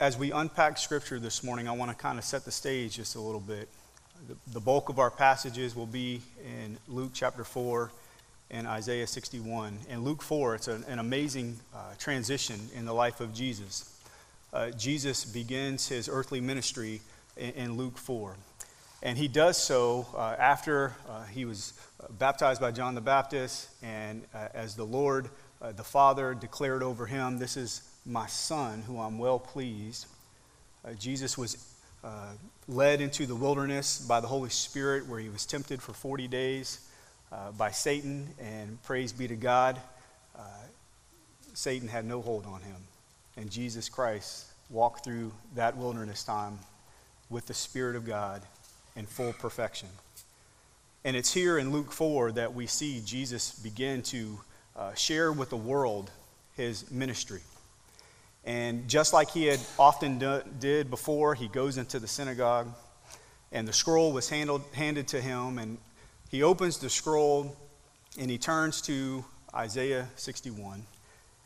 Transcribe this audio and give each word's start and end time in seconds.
as 0.00 0.16
we 0.16 0.32
unpack 0.32 0.78
Scripture 0.78 1.18
this 1.18 1.44
morning, 1.44 1.68
I 1.68 1.72
want 1.72 1.90
to 1.90 1.96
kind 1.96 2.18
of 2.18 2.24
set 2.24 2.46
the 2.46 2.50
stage 2.50 2.96
just 2.96 3.16
a 3.16 3.20
little 3.20 3.40
bit. 3.40 3.68
The, 4.28 4.36
the 4.54 4.60
bulk 4.60 4.88
of 4.88 4.98
our 4.98 5.10
passages 5.10 5.76
will 5.76 5.86
be 5.86 6.22
in 6.42 6.78
Luke 6.88 7.10
chapter 7.12 7.44
4 7.44 7.92
and 8.50 8.66
Isaiah 8.66 9.06
61. 9.06 9.78
In 9.90 10.02
Luke 10.02 10.22
4, 10.22 10.54
it's 10.54 10.68
an, 10.68 10.84
an 10.88 11.00
amazing 11.00 11.58
uh, 11.74 11.92
transition 11.98 12.58
in 12.74 12.86
the 12.86 12.94
life 12.94 13.20
of 13.20 13.34
Jesus. 13.34 13.94
Uh, 14.54 14.70
Jesus 14.70 15.26
begins 15.26 15.88
his 15.88 16.08
earthly 16.10 16.40
ministry 16.40 17.02
in, 17.36 17.50
in, 17.50 17.76
Luke 17.76 17.98
4. 17.98 18.36
And 19.02 19.18
he 19.18 19.28
does 19.28 19.62
so 19.62 20.06
uh, 20.16 20.34
after 20.38 20.94
uh, 21.10 21.24
he 21.24 21.44
was 21.44 21.74
uh, 22.02 22.06
baptized 22.18 22.60
by 22.60 22.70
John 22.70 22.94
the 22.94 23.02
Baptist, 23.02 23.68
and 23.82 24.22
uh, 24.34 24.48
as 24.54 24.76
the 24.76 24.84
Lord, 24.84 25.28
the 25.76 25.84
Father, 25.84 26.32
declared 26.32 26.82
over 26.82 27.04
him, 27.04 27.38
This 27.38 27.58
is 27.58 27.82
my 28.06 28.26
Son, 28.26 28.82
who 28.82 29.00
I'm 29.00 29.18
well 29.18 29.38
pleased. 29.38 30.06
Jesus 30.98 31.36
was 31.36 31.56
led 32.66 33.00
into 33.00 33.26
the 33.26 33.34
wilderness 33.34 33.98
by 33.98 34.20
the 34.20 34.26
Holy 34.26 34.50
Spirit, 34.50 35.06
where 35.06 35.20
he 35.20 35.28
was 35.28 35.44
tempted 35.44 35.82
for 35.82 35.92
40 35.92 36.28
days 36.28 36.80
uh, 37.32 37.52
by 37.52 37.70
Satan, 37.70 38.28
and 38.40 38.82
praise 38.82 39.12
be 39.12 39.28
to 39.28 39.36
God, 39.36 39.80
uh, 40.36 40.42
Satan 41.54 41.88
had 41.88 42.04
no 42.04 42.22
hold 42.22 42.46
on 42.46 42.60
him. 42.62 42.76
And 43.36 43.50
Jesus 43.50 43.88
Christ 43.88 44.46
walked 44.68 45.04
through 45.04 45.32
that 45.54 45.76
wilderness 45.76 46.24
time 46.24 46.58
with 47.28 47.46
the 47.46 47.54
Spirit 47.54 47.96
of 47.96 48.04
God 48.04 48.42
in 48.96 49.06
full 49.06 49.32
perfection. 49.32 49.88
And 51.04 51.16
it's 51.16 51.32
here 51.32 51.58
in 51.58 51.72
Luke 51.72 51.92
4 51.92 52.32
that 52.32 52.54
we 52.54 52.66
see 52.66 53.00
Jesus 53.04 53.52
begin 53.52 54.02
to 54.02 54.40
uh, 54.76 54.94
share 54.94 55.32
with 55.32 55.50
the 55.50 55.56
world 55.56 56.10
his 56.56 56.90
ministry. 56.90 57.40
And 58.44 58.88
just 58.88 59.12
like 59.12 59.30
he 59.30 59.46
had 59.46 59.60
often 59.78 60.18
do, 60.18 60.42
did 60.58 60.90
before, 60.90 61.34
he 61.34 61.48
goes 61.48 61.76
into 61.76 61.98
the 61.98 62.08
synagogue, 62.08 62.68
and 63.52 63.68
the 63.68 63.72
scroll 63.72 64.12
was 64.12 64.30
handled, 64.30 64.62
handed 64.72 65.08
to 65.08 65.20
him, 65.20 65.58
and 65.58 65.78
he 66.30 66.42
opens 66.42 66.78
the 66.78 66.88
scroll 66.88 67.56
and 68.18 68.30
he 68.30 68.38
turns 68.38 68.80
to 68.82 69.24
Isaiah 69.54 70.08
61. 70.16 70.84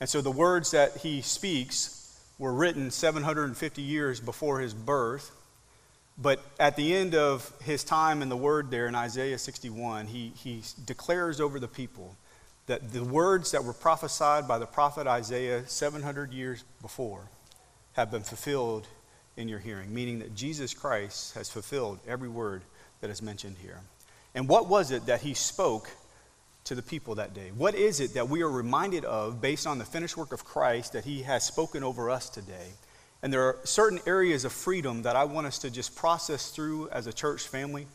And 0.00 0.08
so 0.08 0.20
the 0.20 0.30
words 0.30 0.72
that 0.72 0.98
he 0.98 1.22
speaks 1.22 2.20
were 2.38 2.52
written 2.52 2.90
750 2.90 3.82
years 3.82 4.20
before 4.20 4.60
his 4.60 4.74
birth. 4.74 5.30
But 6.18 6.40
at 6.60 6.76
the 6.76 6.94
end 6.94 7.14
of 7.14 7.50
his 7.62 7.82
time 7.82 8.22
in 8.22 8.28
the 8.28 8.36
word 8.36 8.70
there 8.70 8.86
in 8.86 8.94
Isaiah 8.94 9.38
61, 9.38 10.06
he, 10.06 10.32
he 10.36 10.62
declares 10.84 11.40
over 11.40 11.58
the 11.58 11.68
people 11.68 12.14
that 12.66 12.92
the 12.92 13.04
words 13.04 13.50
that 13.52 13.64
were 13.64 13.72
prophesied 13.72 14.48
by 14.48 14.58
the 14.58 14.66
prophet 14.66 15.06
Isaiah 15.06 15.66
700 15.66 16.32
years 16.32 16.64
before 16.80 17.28
have 17.92 18.10
been 18.10 18.22
fulfilled 18.22 18.86
in 19.36 19.48
your 19.48 19.58
hearing, 19.58 19.92
meaning 19.92 20.20
that 20.20 20.34
Jesus 20.34 20.74
Christ 20.74 21.34
has 21.34 21.50
fulfilled 21.50 21.98
every 22.06 22.28
word 22.28 22.62
that 23.00 23.10
is 23.10 23.20
mentioned 23.20 23.56
here. 23.60 23.80
And 24.34 24.48
what 24.48 24.68
was 24.68 24.90
it 24.90 25.06
that 25.06 25.20
he 25.20 25.34
spoke 25.34 25.90
to 26.64 26.74
the 26.74 26.82
people 26.82 27.16
that 27.16 27.34
day? 27.34 27.50
What 27.54 27.74
is 27.74 28.00
it 28.00 28.14
that 28.14 28.28
we 28.28 28.42
are 28.42 28.50
reminded 28.50 29.04
of 29.04 29.40
based 29.40 29.66
on 29.66 29.78
the 29.78 29.84
finished 29.84 30.16
work 30.16 30.32
of 30.32 30.44
Christ 30.44 30.94
that 30.94 31.04
he 31.04 31.22
has 31.22 31.44
spoken 31.44 31.84
over 31.84 32.10
us 32.10 32.30
today? 32.30 32.68
And 33.22 33.32
there 33.32 33.42
are 33.42 33.58
certain 33.64 34.00
areas 34.06 34.44
of 34.44 34.52
freedom 34.52 35.02
that 35.02 35.16
I 35.16 35.24
want 35.24 35.46
us 35.46 35.58
to 35.60 35.70
just 35.70 35.94
process 35.94 36.50
through 36.50 36.88
as 36.90 37.06
a 37.06 37.12
church 37.12 37.46
family, 37.46 37.86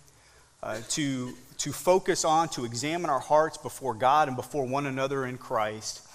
uh, 0.61 0.79
to, 0.89 1.33
to 1.57 1.71
focus 1.71 2.25
on, 2.25 2.49
to 2.49 2.65
examine 2.65 3.09
our 3.09 3.19
hearts 3.19 3.57
before 3.57 3.93
God 3.93 4.27
and 4.27 4.37
before 4.37 4.65
one 4.65 4.85
another 4.85 5.25
in 5.25 5.37
Christ, 5.37 6.07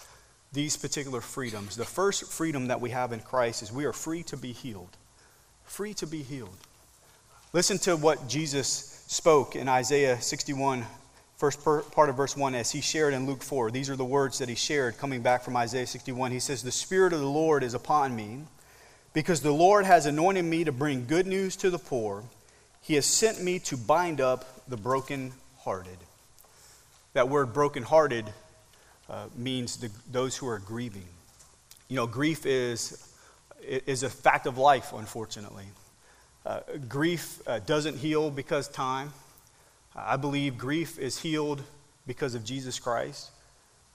these 0.53 0.77
particular 0.77 1.21
freedoms. 1.21 1.77
The 1.77 1.85
first 1.85 2.33
freedom 2.33 2.69
that 2.69 2.81
we 2.81 2.91
have 2.91 3.13
in 3.13 3.21
Christ 3.21 3.63
is 3.63 3.73
we 3.73 3.85
are 3.85 3.93
free 3.93 4.23
to 4.25 4.37
be 4.37 4.53
healed. 4.53 4.97
Free 5.65 5.95
to 5.95 6.07
be 6.07 6.23
healed. 6.23 6.57
Listen 7.53 7.79
to 7.79 7.97
what 7.97 8.29
Jesus 8.29 9.05
spoke 9.07 9.57
in 9.57 9.69
Isaiah 9.69 10.21
61, 10.21 10.85
first 11.37 11.65
part 11.65 12.09
of 12.09 12.17
verse 12.17 12.37
1, 12.37 12.55
as 12.55 12.71
he 12.71 12.81
shared 12.81 13.15
in 13.15 13.27
Luke 13.27 13.43
4. 13.43 13.71
These 13.71 13.89
are 13.91 13.97
the 13.97 14.05
words 14.05 14.39
that 14.39 14.49
he 14.49 14.55
shared 14.55 14.99
coming 14.99 15.23
back 15.23 15.43
from 15.43 15.57
Isaiah 15.57 15.87
61. 15.87 16.33
He 16.33 16.41
says, 16.41 16.63
The 16.63 16.73
Spirit 16.73 17.13
of 17.13 17.21
the 17.21 17.27
Lord 17.27 17.63
is 17.63 17.75
upon 17.75 18.15
me, 18.15 18.41
because 19.13 19.41
the 19.41 19.53
Lord 19.53 19.85
has 19.85 20.07
anointed 20.07 20.45
me 20.45 20.65
to 20.65 20.73
bring 20.73 21.07
good 21.07 21.27
news 21.27 21.57
to 21.57 21.71
the 21.71 21.79
poor. 21.79 22.25
He 22.85 22.97
has 22.97 23.07
sent 23.07 23.43
me 23.43 23.61
to 23.61 23.79
bind 23.79 24.21
up 24.21 24.45
the 24.69 24.77
brokenhearted. 24.77 25.97
That 27.15 27.31
word 27.31 27.55
brokenhearted 27.55 28.27
uh, 29.09 29.27
means 29.35 29.79
the, 29.79 29.91
those 30.13 30.37
who 30.37 30.47
are 30.47 30.59
grieving. 30.59 31.07
You 31.89 31.97
know, 31.97 32.07
grief 32.07 32.45
is, 32.45 33.11
is 33.63 34.03
a 34.03 34.11
fact 34.11 34.47
of 34.47 34.59
life, 34.59 34.93
unfortunately. 34.93 35.65
Uh, 36.45 36.61
grief 36.87 37.41
uh, 37.47 37.61
doesn't 37.61 37.97
heal 37.97 38.31
because 38.31 38.69
time. 38.69 39.15
I 39.97 40.19
believe 40.19 40.59
grief 40.59 40.99
is 40.99 41.19
healed 41.19 41.63
because 42.07 42.35
of 42.35 42.45
Jesus 42.45 42.79
Christ. 42.79 43.31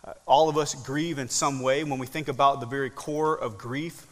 Uh, 0.04 0.14
all 0.26 0.50
of 0.50 0.58
us 0.58 0.74
grieve 0.74 1.20
in 1.20 1.30
some 1.30 1.62
way. 1.62 1.84
When 1.84 2.00
we 2.00 2.08
think 2.08 2.28
about 2.28 2.60
the 2.60 2.66
very 2.66 2.90
core 2.90 3.38
of 3.38 3.60
grief, 3.60 4.08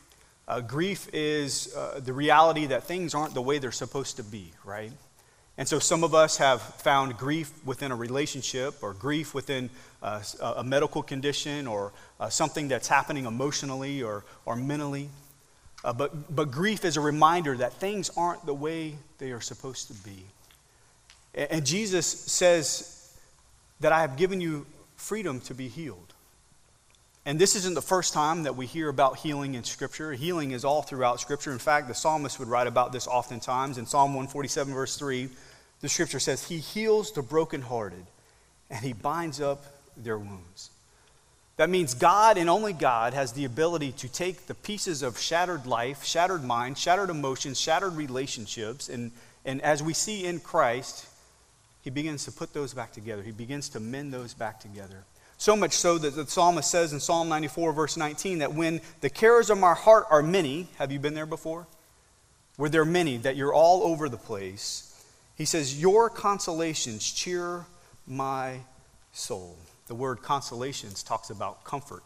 uh, 0.47 0.62
grief 0.62 1.09
is 1.13 1.74
uh, 1.75 2.00
the 2.03 2.13
reality 2.13 2.68
that 2.68 2.84
things 2.84 3.13
aren't 3.13 3.34
the 3.34 3.41
way 3.41 3.59
they're 3.59 3.72
supposed 3.72 4.18
to 4.18 4.24
be, 4.24 4.52
right? 4.63 4.91
And 5.58 5.68
so 5.68 5.80
some 5.80 6.03
of 6.03 6.13
us 6.13 6.38
have 6.38 6.62
found 6.62 7.18
grief 7.18 7.52
within 7.66 7.91
a 7.91 7.96
relationship 7.96 8.75
or 8.84 8.94
grief 8.94 9.34
within 9.34 9.69
uh, 10.03 10.22
a 10.58 10.63
medical 10.63 11.02
condition 11.02 11.66
or 11.66 11.91
something 12.30 12.68
that's 12.68 12.88
happening 12.88 13.25
emotionally 13.25 14.03
or, 14.03 14.24
or 14.46 14.56
mentally. 14.56 15.09
Uh, 15.84 15.94
but, 15.94 16.35
but 16.35 16.52
grief 16.52 16.84
is 16.85 16.97
a 16.97 17.02
reminder 17.02 17.56
that 17.58 17.74
things 17.74 18.09
aren't 18.18 18.46
the 18.46 18.53
way 18.53 18.96
they 19.19 19.31
are 19.31 19.41
supposed 19.41 19.88
to 19.88 19.94
be. 19.94 20.25
And, 21.34 21.52
and 21.52 21.66
Jesus 21.66 22.06
says 22.06 23.18
that 23.79 23.91
I 23.91 24.02
have 24.02 24.18
given 24.18 24.41
you 24.41 24.66
freedom 24.96 25.40
to 25.41 25.53
be 25.53 25.68
healed. 25.68 26.06
And 27.27 27.38
this 27.38 27.57
isn't 27.57 27.73
the 27.73 27.81
first 27.81 28.13
time 28.13 28.43
that 28.43 28.55
we 28.55 28.65
hear 28.65 28.88
about 28.88 29.17
healing 29.17 29.55
in 29.55 29.65
Scripture. 29.65 30.13
Healing 30.13 30.51
is 30.51 30.63
all 30.63 30.81
throughout 30.81 31.19
Scripture. 31.19 31.51
In 31.51 31.59
fact, 31.59 31.89
the 31.89 31.93
psalmist 31.93 32.39
would 32.39 32.47
write 32.47 32.67
about 32.67 32.93
this 32.93 33.05
oftentimes. 33.05 33.77
In 33.77 33.85
Psalm 33.85 34.11
147, 34.11 34.73
verse 34.73 34.95
3, 34.95 35.27
the 35.81 35.89
Scripture 35.89 36.21
says, 36.21 36.47
He 36.47 36.59
heals 36.59 37.11
the 37.11 37.21
brokenhearted 37.21 38.05
and 38.69 38.79
He 38.79 38.93
binds 38.93 39.41
up 39.41 39.66
their 39.97 40.17
wounds. 40.17 40.69
That 41.57 41.69
means 41.69 41.95
God 41.95 42.37
and 42.37 42.49
only 42.49 42.71
God 42.71 43.13
has 43.13 43.33
the 43.33 43.43
ability 43.43 43.91
to 43.93 44.07
take 44.07 44.47
the 44.47 44.55
pieces 44.55 45.03
of 45.03 45.19
shattered 45.19 45.66
life, 45.66 46.05
shattered 46.05 46.45
mind, 46.45 46.77
shattered 46.77 47.09
emotions, 47.09 47.59
shattered 47.59 47.97
relationships, 47.97 48.87
and, 48.87 49.11
and 49.43 49.61
as 49.63 49.83
we 49.83 49.93
see 49.93 50.23
in 50.23 50.39
Christ, 50.39 51.05
he 51.81 51.89
begins 51.89 52.23
to 52.23 52.31
put 52.31 52.53
those 52.53 52.73
back 52.73 52.93
together. 52.93 53.21
He 53.21 53.31
begins 53.31 53.67
to 53.69 53.81
mend 53.81 54.13
those 54.13 54.33
back 54.33 54.61
together. 54.61 55.03
So 55.37 55.55
much 55.55 55.73
so 55.73 55.97
that 55.99 56.15
the 56.15 56.25
psalmist 56.25 56.69
says 56.69 56.93
in 56.93 56.99
Psalm 56.99 57.29
94, 57.29 57.71
verse 57.71 57.95
19, 57.95 58.39
that 58.39 58.53
when 58.53 58.81
the 59.01 59.09
cares 59.09 59.49
of 59.49 59.59
my 59.59 59.75
heart 59.75 60.05
are 60.09 60.23
many, 60.23 60.67
have 60.77 60.91
you 60.91 60.99
been 60.99 61.13
there 61.13 61.27
before? 61.27 61.67
Where 62.55 62.69
there 62.69 62.81
are 62.81 62.85
many, 62.85 63.17
that 63.17 63.35
you're 63.35 63.53
all 63.53 63.83
over 63.83 64.09
the 64.09 64.17
place. 64.17 64.83
He 65.35 65.45
says, 65.45 65.79
Your 65.79 66.09
consolations 66.09 67.11
cheer 67.11 67.65
my 68.07 68.61
soul. 69.11 69.57
The 69.85 69.95
word 69.95 70.23
consolations 70.23 71.03
talks 71.03 71.29
about 71.29 71.63
comfort. 71.63 72.03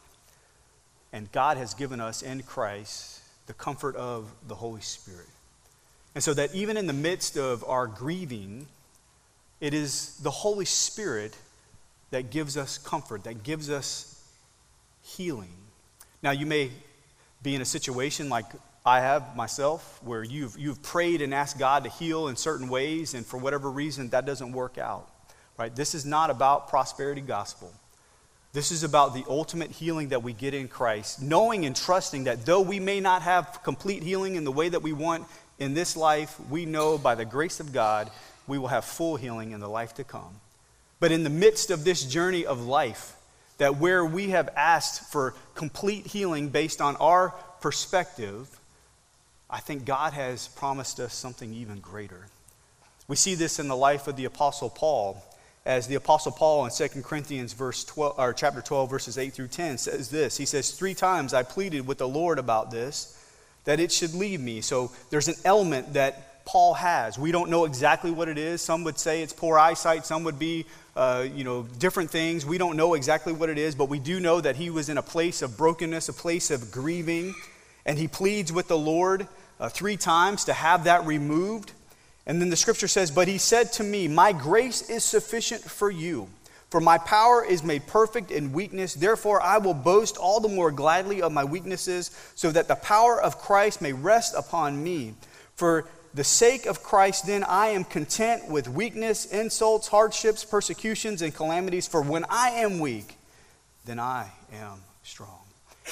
And 1.14 1.32
God 1.32 1.58
has 1.58 1.74
given 1.74 2.02
us 2.02 2.22
in 2.22 2.44
Christ 2.44 3.22
the 3.48 3.54
comfort 3.54 3.96
of 3.96 4.32
the 4.48 4.56
Holy 4.56 4.82
Spirit. 4.82 5.28
And 6.16 6.24
so 6.24 6.34
that 6.34 6.54
even 6.54 6.76
in 6.76 6.88
the 6.88 6.94
midst 6.94 7.38
of 7.38 7.64
our 7.64 7.88
grieving, 7.88 8.68
it 9.62 9.74
is 9.74 10.18
the 10.18 10.32
Holy 10.32 10.66
Spirit 10.66 11.38
that 12.12 12.30
gives 12.30 12.58
us 12.58 12.78
comfort, 12.78 13.24
that 13.24 13.44
gives 13.44 13.70
us 13.70 14.24
healing. 15.02 15.54
Now, 16.22 16.32
you 16.32 16.46
may 16.46 16.72
be 17.42 17.56
in 17.56 17.62
a 17.62 17.66
situation 17.66 18.30
like 18.30 18.46
I 18.86 19.00
have 19.00 19.36
myself, 19.36 20.00
where 20.04 20.24
you've, 20.24 20.58
you've 20.58 20.82
prayed 20.82 21.22
and 21.22 21.34
asked 21.34 21.60
God 21.60 21.84
to 21.84 21.90
heal 21.90 22.28
in 22.28 22.36
certain 22.36 22.68
ways, 22.68 23.14
and 23.14 23.26
for 23.26 23.38
whatever 23.38 23.70
reason, 23.70 24.10
that 24.10 24.26
doesn't 24.26 24.52
work 24.52 24.78
out. 24.78 25.08
Right? 25.58 25.76
This 25.76 25.94
is 25.94 26.06
not 26.06 26.30
about 26.30 26.70
prosperity 26.70 27.22
gospel. 27.22 27.72
This 28.54 28.72
is 28.72 28.84
about 28.84 29.14
the 29.14 29.24
ultimate 29.30 29.72
healing 29.72 30.10
that 30.10 30.24
we 30.24 30.34
get 30.34 30.54
in 30.54 30.68
Christ, 30.68 31.22
knowing 31.22 31.66
and 31.66 31.76
trusting 31.76 32.26
that 32.26 32.46
though 32.46 32.62
we 32.62 32.80
may 32.80 33.00
not 33.00 33.22
have 33.22 33.62
complete 33.64 34.04
healing 34.04 34.36
in 34.36 34.44
the 34.44 34.52
way 34.52 34.68
that 34.68 34.82
we 34.82 34.92
want 34.92 35.26
in 35.60 35.74
this 35.74 35.96
life, 35.96 36.38
we 36.50 36.66
know 36.66 36.98
by 36.98 37.16
the 37.16 37.24
grace 37.24 37.60
of 37.60 37.72
God 37.72 38.10
we 38.48 38.58
will 38.58 38.68
have 38.68 38.84
full 38.84 39.16
healing 39.16 39.52
in 39.52 39.60
the 39.60 39.70
life 39.70 39.94
to 39.94 40.04
come. 40.04 40.36
But 41.02 41.12
in 41.12 41.24
the 41.24 41.30
midst 41.30 41.72
of 41.72 41.84
this 41.84 42.06
journey 42.06 42.46
of 42.46 42.66
life, 42.66 43.16
that 43.58 43.78
where 43.78 44.06
we 44.06 44.30
have 44.30 44.50
asked 44.56 45.12
for 45.12 45.34
complete 45.56 46.06
healing 46.06 46.50
based 46.50 46.80
on 46.80 46.96
our 46.98 47.32
perspective, 47.60 48.48
I 49.50 49.60
think 49.60 49.84
God 49.84 50.14
has 50.14 50.48
promised 50.50 51.00
us 51.00 51.14
something 51.14 51.54
even 51.54 51.80
greater. 51.80 52.28
We 53.08 53.16
see 53.16 53.34
this 53.34 53.60
in 53.60 53.68
the 53.68 53.76
life 53.76 54.08
of 54.08 54.16
the 54.16 54.26
Apostle 54.26 54.70
Paul, 54.70 55.24
as 55.66 55.88
the 55.88 55.96
Apostle 55.96 56.34
Paul 56.34 56.66
in 56.66 56.72
2 56.72 57.02
Corinthians 57.02 57.54
verse 57.54 57.84
12, 57.84 58.20
or 58.20 58.34
chapter 58.34 58.62
12, 58.62 58.90
verses 58.90 59.18
8 59.18 59.34
through 59.34 59.48
10 59.48 59.80
says 59.80 60.10
this. 60.10 60.38
He 60.38 60.46
says, 60.46 60.70
Three 60.70 60.94
times 60.94 61.34
I 61.34 61.42
pleaded 61.42 61.88
with 61.88 61.98
the 61.98 62.08
Lord 62.08 62.38
about 62.38 62.70
this, 62.70 63.18
that 63.66 63.80
it 63.80 63.92
should 63.92 64.14
leave 64.14 64.40
me. 64.40 64.62
So 64.62 64.92
there's 65.10 65.28
an 65.28 65.36
element 65.46 65.94
that 65.94 66.31
Paul 66.46 66.74
has. 66.74 67.18
We 67.18 67.32
don't 67.32 67.50
know 67.50 67.66
exactly 67.66 68.12
what 68.12 68.28
it 68.28 68.38
is. 68.38 68.62
Some 68.62 68.84
would 68.84 68.98
say 68.98 69.22
it's 69.22 69.34
poor 69.34 69.58
eyesight, 69.58 70.06
some 70.06 70.24
would 70.24 70.40
be, 70.40 70.66
uh, 70.96 71.26
you 71.34 71.44
know, 71.44 71.64
different 71.80 72.12
things. 72.12 72.46
We 72.46 72.58
don't 72.58 72.76
know 72.76 72.94
exactly 72.94 73.34
what 73.34 73.50
it 73.50 73.58
is, 73.58 73.76
but 73.76 73.90
we 73.90 74.00
do 74.00 74.20
know 74.20 74.42
that 74.42 74.56
he 74.56 74.70
was 74.70 74.90
in 74.90 74.98
a 74.98 75.02
place 75.04 75.42
of 75.42 75.58
brokenness, 75.58 76.10
a 76.10 76.14
place 76.14 76.52
of 76.52 76.72
grieving, 76.72 77.34
and 77.86 77.98
he 77.98 78.08
pleads 78.08 78.52
with 78.52 78.68
the 78.68 78.78
Lord 78.78 79.28
uh, 79.60 79.70
three 79.70 79.98
times 79.98 80.46
to 80.46 80.54
have 80.54 80.86
that 80.86 81.06
removed. 81.06 81.72
And 82.26 82.42
then 82.42 82.50
the 82.50 82.56
scripture 82.56 82.88
says, 82.88 83.12
But 83.12 83.28
he 83.28 83.38
said 83.38 83.72
to 83.74 83.84
me, 83.84 84.08
My 84.08 84.32
grace 84.32 84.90
is 84.90 85.04
sufficient 85.04 85.62
for 85.62 85.90
you. 85.90 86.28
For 86.72 86.80
my 86.80 86.98
power 86.98 87.44
is 87.44 87.64
made 87.64 87.86
perfect 87.86 88.32
in 88.32 88.54
weakness. 88.54 88.94
Therefore, 88.94 89.42
I 89.42 89.58
will 89.58 89.74
boast 89.74 90.16
all 90.16 90.40
the 90.40 90.48
more 90.48 90.72
gladly 90.72 91.22
of 91.22 91.34
my 91.34 91.44
weaknesses, 91.44 92.12
so 92.36 92.50
that 92.52 92.70
the 92.70 92.76
power 92.76 93.22
of 93.22 93.40
Christ 93.40 93.82
may 93.82 93.92
rest 93.92 94.34
upon 94.38 94.82
me. 94.82 95.16
For 95.56 95.86
the 96.14 96.24
sake 96.24 96.66
of 96.66 96.84
Christ, 96.84 97.26
then, 97.26 97.44
I 97.44 97.68
am 97.68 97.84
content 97.84 98.50
with 98.50 98.68
weakness, 98.68 99.26
insults, 99.26 99.88
hardships, 99.88 100.44
persecutions, 100.44 101.22
and 101.22 101.34
calamities. 101.34 101.88
For 101.88 102.02
when 102.02 102.26
I 102.30 102.50
am 102.50 102.80
weak, 102.80 103.18
then 103.86 104.00
I 104.00 104.30
am 104.54 104.82
strong. 105.04 105.40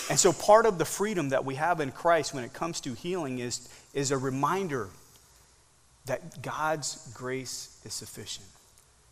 And 0.10 0.20
so, 0.20 0.34
part 0.34 0.66
of 0.66 0.78
the 0.78 0.86
freedom 0.86 1.30
that 1.30 1.46
we 1.46 1.56
have 1.56 1.80
in 1.80 1.92
Christ 1.92 2.34
when 2.34 2.44
it 2.44 2.54
comes 2.54 2.82
to 2.82 2.94
healing 2.94 3.40
is, 3.40 3.68
is 3.94 4.12
a 4.12 4.18
reminder 4.18 4.90
that 6.06 6.42
God's 6.42 7.12
grace 7.14 7.80
is 7.86 7.94
sufficient. 7.94 8.48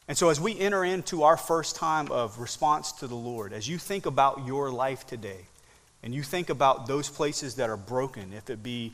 And 0.08 0.18
so, 0.18 0.30
as 0.30 0.40
we 0.40 0.60
enter 0.60 0.84
into 0.84 1.24
our 1.24 1.38
first 1.38 1.76
time 1.76 2.12
of 2.12 2.40
response 2.40 2.92
to 2.94 3.08
the 3.08 3.16
Lord, 3.16 3.54
as 3.54 3.68
you 3.68 3.78
think 3.78 4.06
about 4.06 4.46
your 4.46 4.72
life 4.72 5.08
today, 5.08 5.46
and 6.04 6.14
you 6.14 6.24
think 6.24 6.50
about 6.50 6.88
those 6.88 7.10
places 7.10 7.56
that 7.56 7.70
are 7.70 7.78
broken, 7.78 8.34
if 8.34 8.50
it 8.50 8.62
be 8.62 8.94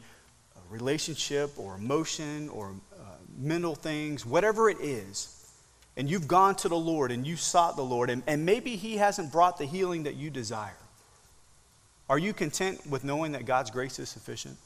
relationship 0.69 1.57
or 1.57 1.75
emotion 1.75 2.49
or 2.49 2.73
uh, 2.93 3.03
mental 3.37 3.75
things, 3.75 4.25
whatever 4.25 4.69
it 4.69 4.79
is, 4.79 5.29
and 5.95 6.09
you've 6.09 6.27
gone 6.27 6.55
to 6.55 6.69
the 6.69 6.77
Lord 6.77 7.11
and 7.11 7.25
you 7.25 7.35
sought 7.35 7.75
the 7.75 7.83
Lord, 7.83 8.09
and, 8.09 8.23
and 8.27 8.45
maybe 8.45 8.75
He 8.75 8.97
hasn't 8.97 9.31
brought 9.31 9.57
the 9.57 9.65
healing 9.65 10.03
that 10.03 10.15
you 10.15 10.29
desire, 10.29 10.77
are 12.09 12.17
you 12.19 12.33
content 12.33 12.85
with 12.87 13.03
knowing 13.03 13.31
that 13.33 13.45
God's 13.45 13.71
grace 13.71 13.99
is 13.99 14.09
sufficient? 14.09 14.57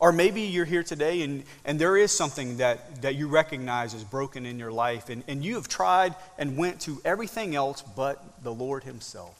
Or 0.00 0.10
maybe 0.10 0.42
you're 0.42 0.64
here 0.64 0.82
today 0.82 1.22
and, 1.22 1.44
and 1.64 1.78
there 1.78 1.96
is 1.96 2.10
something 2.10 2.56
that, 2.56 3.02
that 3.02 3.14
you 3.14 3.28
recognize 3.28 3.94
is 3.94 4.02
broken 4.02 4.46
in 4.46 4.58
your 4.58 4.72
life, 4.72 5.10
and, 5.10 5.22
and 5.28 5.44
you 5.44 5.54
have 5.54 5.68
tried 5.68 6.16
and 6.38 6.56
went 6.56 6.80
to 6.82 7.00
everything 7.04 7.54
else 7.54 7.82
but 7.82 8.42
the 8.42 8.52
Lord 8.52 8.82
Himself. 8.82 9.38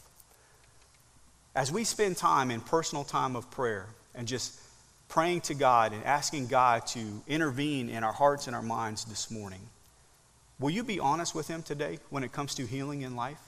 As 1.54 1.72
we 1.72 1.84
spend 1.84 2.16
time 2.16 2.50
in 2.50 2.60
personal 2.60 3.02
time 3.04 3.34
of 3.34 3.50
prayer 3.50 3.86
and 4.14 4.28
just 4.28 4.58
praying 5.12 5.42
to 5.42 5.52
God 5.52 5.92
and 5.92 6.02
asking 6.04 6.46
God 6.46 6.86
to 6.86 7.22
intervene 7.28 7.90
in 7.90 8.02
our 8.02 8.14
hearts 8.14 8.46
and 8.46 8.56
our 8.56 8.62
minds 8.62 9.04
this 9.04 9.30
morning, 9.30 9.60
will 10.58 10.70
you 10.70 10.82
be 10.82 10.98
honest 10.98 11.34
with 11.34 11.48
Him 11.48 11.62
today 11.62 11.98
when 12.08 12.24
it 12.24 12.32
comes 12.32 12.54
to 12.54 12.66
healing 12.66 13.02
in 13.02 13.14
life? 13.14 13.38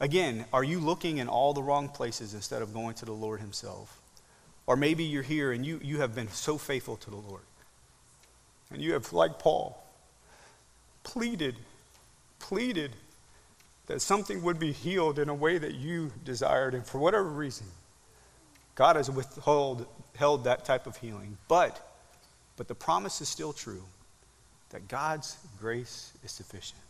Again, 0.00 0.46
are 0.52 0.64
you 0.64 0.80
looking 0.80 1.18
in 1.18 1.28
all 1.28 1.52
the 1.52 1.62
wrong 1.62 1.88
places 1.88 2.34
instead 2.34 2.60
of 2.60 2.74
going 2.74 2.94
to 2.94 3.04
the 3.04 3.12
Lord 3.12 3.38
Himself? 3.38 4.00
Or 4.66 4.74
maybe 4.74 5.04
you're 5.04 5.22
here 5.22 5.52
and 5.52 5.64
you, 5.64 5.78
you 5.80 6.00
have 6.00 6.16
been 6.16 6.28
so 6.28 6.58
faithful 6.58 6.96
to 6.96 7.10
the 7.10 7.16
Lord. 7.16 7.42
And 8.72 8.82
you 8.82 8.94
have, 8.94 9.12
like 9.12 9.38
Paul, 9.38 9.80
pleaded, 11.04 11.54
pleaded 12.40 12.96
that 13.86 14.02
something 14.02 14.42
would 14.42 14.58
be 14.58 14.72
healed 14.72 15.20
in 15.20 15.28
a 15.28 15.34
way 15.34 15.56
that 15.56 15.74
you 15.74 16.10
desired. 16.24 16.74
And 16.74 16.84
for 16.84 16.98
whatever 16.98 17.28
reason, 17.28 17.68
God 18.74 18.96
has 18.96 19.08
withheld 19.08 19.86
held 20.18 20.44
that 20.44 20.64
type 20.64 20.86
of 20.86 20.96
healing. 20.96 21.38
But, 21.46 21.80
but 22.56 22.68
the 22.68 22.74
promise 22.74 23.20
is 23.20 23.28
still 23.28 23.52
true 23.52 23.84
that 24.70 24.88
God's 24.88 25.36
grace 25.60 26.12
is 26.24 26.32
sufficient. 26.32 26.80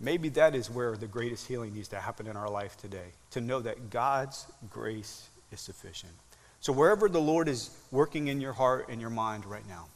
Maybe 0.00 0.28
that 0.30 0.54
is 0.54 0.70
where 0.70 0.96
the 0.96 1.06
greatest 1.06 1.46
healing 1.46 1.74
needs 1.74 1.88
to 1.88 2.00
happen 2.00 2.26
in 2.26 2.36
our 2.36 2.48
life 2.48 2.76
today 2.76 3.12
to 3.30 3.40
know 3.40 3.60
that 3.60 3.90
God's 3.90 4.46
grace 4.70 5.28
is 5.52 5.60
sufficient. 5.60 6.12
So, 6.60 6.72
wherever 6.72 7.08
the 7.08 7.20
Lord 7.20 7.48
is 7.48 7.70
working 7.90 8.28
in 8.28 8.40
your 8.40 8.52
heart 8.52 8.86
and 8.88 9.00
your 9.00 9.10
mind 9.10 9.44
right 9.44 9.66
now, 9.68 9.86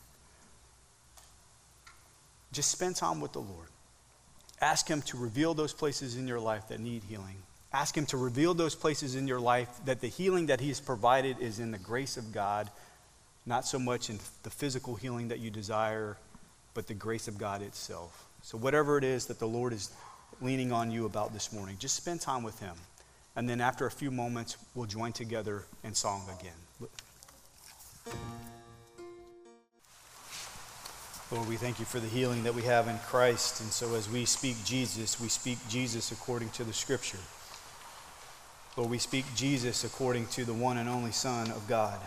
just 2.52 2.70
spend 2.70 2.96
time 2.96 3.20
with 3.20 3.32
the 3.32 3.40
Lord. 3.40 3.68
Ask 4.60 4.88
Him 4.88 5.02
to 5.02 5.16
reveal 5.16 5.54
those 5.54 5.72
places 5.72 6.16
in 6.16 6.28
your 6.28 6.40
life 6.40 6.68
that 6.68 6.80
need 6.80 7.04
healing. 7.04 7.36
Ask 7.72 7.96
Him 7.96 8.06
to 8.06 8.16
reveal 8.16 8.54
those 8.54 8.74
places 8.74 9.14
in 9.14 9.28
your 9.28 9.40
life 9.40 9.68
that 9.84 10.00
the 10.00 10.08
healing 10.08 10.46
that 10.46 10.60
He 10.60 10.68
has 10.68 10.80
provided 10.80 11.38
is 11.38 11.58
in 11.58 11.70
the 11.70 11.78
grace 11.78 12.16
of 12.16 12.32
God, 12.32 12.70
not 13.44 13.66
so 13.66 13.78
much 13.78 14.08
in 14.08 14.18
the 14.42 14.50
physical 14.50 14.94
healing 14.94 15.28
that 15.28 15.38
you 15.38 15.50
desire, 15.50 16.16
but 16.72 16.86
the 16.86 16.94
grace 16.94 17.28
of 17.28 17.36
God 17.36 17.60
itself. 17.60 18.26
So, 18.42 18.56
whatever 18.56 18.96
it 18.96 19.04
is 19.04 19.26
that 19.26 19.38
the 19.38 19.48
Lord 19.48 19.72
is 19.72 19.90
leaning 20.40 20.72
on 20.72 20.90
you 20.90 21.04
about 21.04 21.32
this 21.34 21.52
morning, 21.52 21.76
just 21.78 21.96
spend 21.96 22.20
time 22.20 22.42
with 22.42 22.58
Him. 22.60 22.74
And 23.36 23.48
then 23.48 23.60
after 23.60 23.86
a 23.86 23.90
few 23.90 24.10
moments, 24.10 24.56
we'll 24.74 24.86
join 24.86 25.12
together 25.12 25.64
in 25.84 25.94
song 25.94 26.22
again. 26.40 26.88
Lord, 31.30 31.46
we 31.46 31.56
thank 31.56 31.78
you 31.78 31.84
for 31.84 32.00
the 32.00 32.06
healing 32.06 32.42
that 32.44 32.54
we 32.54 32.62
have 32.62 32.88
in 32.88 32.98
Christ. 33.00 33.60
And 33.60 33.70
so 33.70 33.94
as 33.94 34.08
we 34.08 34.24
speak 34.24 34.56
Jesus, 34.64 35.20
we 35.20 35.28
speak 35.28 35.58
Jesus 35.68 36.10
according 36.10 36.48
to 36.50 36.64
the 36.64 36.72
Scripture. 36.72 37.18
Lord, 38.78 38.90
we 38.90 38.98
speak 38.98 39.24
Jesus 39.34 39.82
according 39.82 40.26
to 40.26 40.44
the 40.44 40.54
one 40.54 40.78
and 40.78 40.88
only 40.88 41.10
Son 41.10 41.50
of 41.50 41.66
God. 41.66 41.98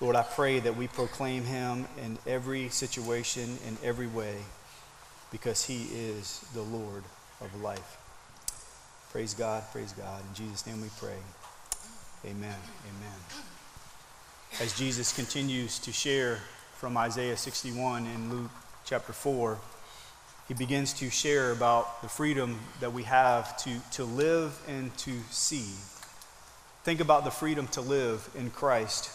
Lord, 0.00 0.16
I 0.16 0.22
pray 0.22 0.60
that 0.60 0.78
we 0.78 0.88
proclaim 0.88 1.44
him 1.44 1.86
in 2.02 2.16
every 2.26 2.70
situation, 2.70 3.58
in 3.68 3.76
every 3.84 4.06
way, 4.06 4.36
because 5.30 5.66
he 5.66 5.88
is 5.92 6.42
the 6.54 6.62
Lord 6.62 7.04
of 7.42 7.54
life. 7.60 7.98
Praise 9.12 9.34
God, 9.34 9.62
praise 9.72 9.92
God. 9.92 10.22
In 10.26 10.34
Jesus' 10.34 10.66
name 10.66 10.80
we 10.80 10.88
pray. 10.98 11.18
Amen, 12.24 12.56
amen. 12.88 13.20
As 14.62 14.72
Jesus 14.78 15.12
continues 15.12 15.78
to 15.80 15.92
share 15.92 16.38
from 16.76 16.96
Isaiah 16.96 17.36
61 17.36 18.06
in 18.06 18.30
Luke 18.30 18.50
chapter 18.86 19.12
4, 19.12 19.58
he 20.48 20.54
begins 20.54 20.92
to 20.94 21.10
share 21.10 21.52
about 21.52 22.02
the 22.02 22.08
freedom 22.08 22.58
that 22.80 22.92
we 22.92 23.02
have 23.04 23.56
to, 23.58 23.80
to 23.92 24.04
live 24.04 24.58
and 24.68 24.96
to 24.98 25.12
see. 25.30 25.70
Think 26.84 27.00
about 27.00 27.24
the 27.24 27.30
freedom 27.30 27.66
to 27.68 27.80
live 27.80 28.28
in 28.36 28.50
Christ. 28.50 29.10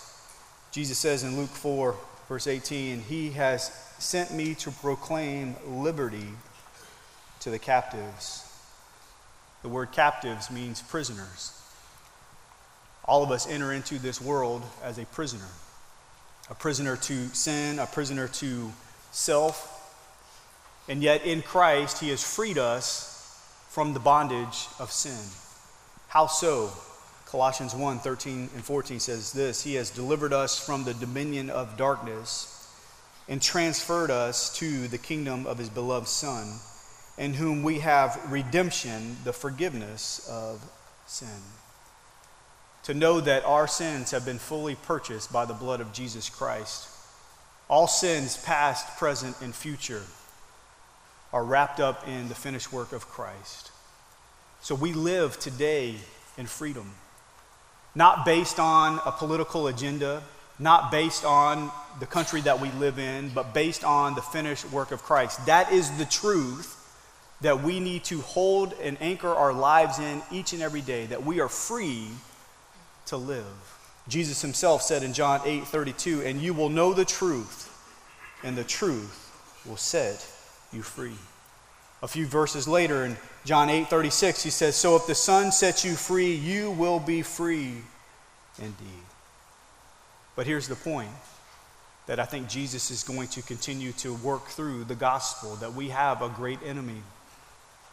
Jesus 0.71 0.97
says 0.97 1.23
in 1.23 1.37
Luke 1.37 1.49
4, 1.49 1.95
verse 2.27 2.47
18, 2.47 3.01
He 3.01 3.31
has 3.31 3.71
sent 3.97 4.33
me 4.33 4.55
to 4.55 4.71
proclaim 4.71 5.55
liberty 5.65 6.27
to 7.39 7.49
the 7.49 7.59
captives 7.59 8.51
the 9.61 9.69
word 9.69 9.91
captives 9.91 10.49
means 10.49 10.81
prisoners. 10.81 11.57
All 13.05 13.23
of 13.23 13.31
us 13.31 13.47
enter 13.47 13.71
into 13.71 13.99
this 13.99 14.19
world 14.21 14.63
as 14.83 14.97
a 14.97 15.05
prisoner 15.05 15.47
a 16.49 16.55
prisoner 16.55 16.97
to 16.97 17.27
sin, 17.29 17.79
a 17.79 17.85
prisoner 17.85 18.27
to 18.27 18.73
self. 19.11 19.77
And 20.91 21.01
yet 21.01 21.25
in 21.25 21.41
Christ, 21.41 22.01
He 22.01 22.09
has 22.09 22.21
freed 22.21 22.57
us 22.57 23.41
from 23.69 23.93
the 23.93 23.99
bondage 24.01 24.67
of 24.77 24.91
sin. 24.91 25.23
How 26.09 26.27
so? 26.27 26.69
Colossians 27.27 27.73
1 27.73 27.99
13 27.99 28.49
and 28.53 28.61
14 28.65 28.99
says 28.99 29.31
this 29.31 29.63
He 29.63 29.75
has 29.75 29.89
delivered 29.89 30.33
us 30.33 30.59
from 30.59 30.83
the 30.83 30.93
dominion 30.93 31.49
of 31.49 31.77
darkness 31.77 32.69
and 33.29 33.41
transferred 33.41 34.11
us 34.11 34.53
to 34.57 34.89
the 34.89 34.97
kingdom 34.97 35.47
of 35.47 35.57
His 35.57 35.69
beloved 35.69 36.09
Son 36.09 36.59
in 37.17 37.35
whom 37.35 37.63
we 37.63 37.79
have 37.79 38.19
redemption, 38.29 39.15
the 39.23 39.31
forgiveness 39.31 40.27
of 40.29 40.61
sin. 41.07 41.39
To 42.83 42.93
know 42.93 43.21
that 43.21 43.45
our 43.45 43.65
sins 43.65 44.11
have 44.11 44.25
been 44.25 44.39
fully 44.39 44.75
purchased 44.75 45.31
by 45.31 45.45
the 45.45 45.53
blood 45.53 45.79
of 45.79 45.93
Jesus 45.93 46.27
Christ. 46.27 46.89
All 47.69 47.87
sins, 47.87 48.35
past, 48.43 48.97
present, 48.97 49.39
and 49.39 49.55
future, 49.55 50.01
are 51.33 51.43
wrapped 51.43 51.79
up 51.79 52.07
in 52.07 52.27
the 52.29 52.35
finished 52.35 52.73
work 52.73 52.91
of 52.91 53.07
Christ. 53.07 53.71
So 54.61 54.75
we 54.75 54.93
live 54.93 55.39
today 55.39 55.95
in 56.37 56.45
freedom, 56.45 56.91
not 57.95 58.25
based 58.25 58.59
on 58.59 58.99
a 59.05 59.11
political 59.11 59.67
agenda, 59.67 60.23
not 60.59 60.91
based 60.91 61.25
on 61.25 61.71
the 61.99 62.05
country 62.05 62.41
that 62.41 62.59
we 62.59 62.69
live 62.71 62.99
in, 62.99 63.29
but 63.29 63.53
based 63.53 63.83
on 63.83 64.13
the 64.15 64.21
finished 64.21 64.69
work 64.71 64.91
of 64.91 65.01
Christ. 65.01 65.45
That 65.45 65.71
is 65.71 65.89
the 65.97 66.05
truth 66.05 66.77
that 67.41 67.63
we 67.63 67.79
need 67.79 68.03
to 68.05 68.21
hold 68.21 68.73
and 68.81 68.97
anchor 69.01 69.29
our 69.29 69.53
lives 69.53 69.97
in 69.97 70.21
each 70.31 70.53
and 70.53 70.61
every 70.61 70.81
day, 70.81 71.07
that 71.07 71.25
we 71.25 71.39
are 71.39 71.49
free 71.49 72.07
to 73.07 73.17
live. 73.17 73.45
Jesus 74.07 74.41
himself 74.41 74.81
said 74.83 75.01
in 75.01 75.13
John 75.13 75.41
8 75.43 75.65
32, 75.65 76.21
and 76.21 76.41
you 76.41 76.53
will 76.53 76.69
know 76.69 76.93
the 76.93 77.05
truth, 77.05 77.67
and 78.43 78.55
the 78.55 78.63
truth 78.63 79.31
will 79.65 79.77
set 79.77 80.27
you 80.73 80.81
free. 80.81 81.15
A 82.03 82.07
few 82.07 82.25
verses 82.25 82.67
later 82.67 83.05
in 83.05 83.15
John 83.45 83.69
8 83.69 83.87
36, 83.87 84.43
he 84.43 84.49
says, 84.49 84.75
So 84.75 84.95
if 84.95 85.05
the 85.05 85.15
Son 85.15 85.51
sets 85.51 85.85
you 85.85 85.93
free, 85.93 86.33
you 86.33 86.71
will 86.71 86.99
be 86.99 87.21
free 87.21 87.75
indeed. 88.57 89.05
But 90.35 90.47
here's 90.47 90.67
the 90.67 90.75
point 90.75 91.11
that 92.07 92.19
I 92.19 92.25
think 92.25 92.49
Jesus 92.49 92.89
is 92.89 93.03
going 93.03 93.27
to 93.29 93.41
continue 93.43 93.91
to 93.93 94.13
work 94.15 94.47
through 94.47 94.85
the 94.85 94.95
gospel 94.95 95.55
that 95.57 95.73
we 95.73 95.89
have 95.89 96.21
a 96.21 96.29
great 96.29 96.59
enemy. 96.65 97.01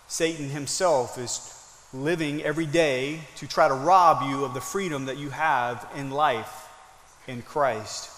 Satan 0.09 0.49
himself 0.49 1.19
is 1.19 1.55
living 1.93 2.43
every 2.43 2.67
day 2.67 3.21
to 3.37 3.47
try 3.47 3.69
to 3.69 3.75
rob 3.75 4.29
you 4.29 4.45
of 4.45 4.55
the 4.55 4.61
freedom 4.61 5.07
that 5.07 5.19
you 5.19 5.31
have 5.31 5.87
in 5.95 6.11
life 6.11 6.69
in 7.27 7.43
Christ. 7.43 8.11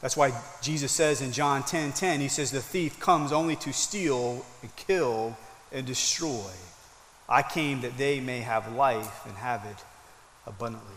That's 0.00 0.16
why 0.16 0.32
Jesus 0.62 0.92
says 0.92 1.22
in 1.22 1.32
John 1.32 1.62
10 1.62 1.92
10, 1.92 2.20
he 2.20 2.28
says, 2.28 2.50
The 2.50 2.60
thief 2.60 3.00
comes 3.00 3.32
only 3.32 3.56
to 3.56 3.72
steal 3.72 4.44
and 4.62 4.74
kill 4.76 5.36
and 5.72 5.86
destroy. 5.86 6.50
I 7.28 7.42
came 7.42 7.80
that 7.80 7.98
they 7.98 8.20
may 8.20 8.40
have 8.40 8.72
life 8.72 9.26
and 9.26 9.36
have 9.36 9.64
it 9.64 9.84
abundantly. 10.46 10.92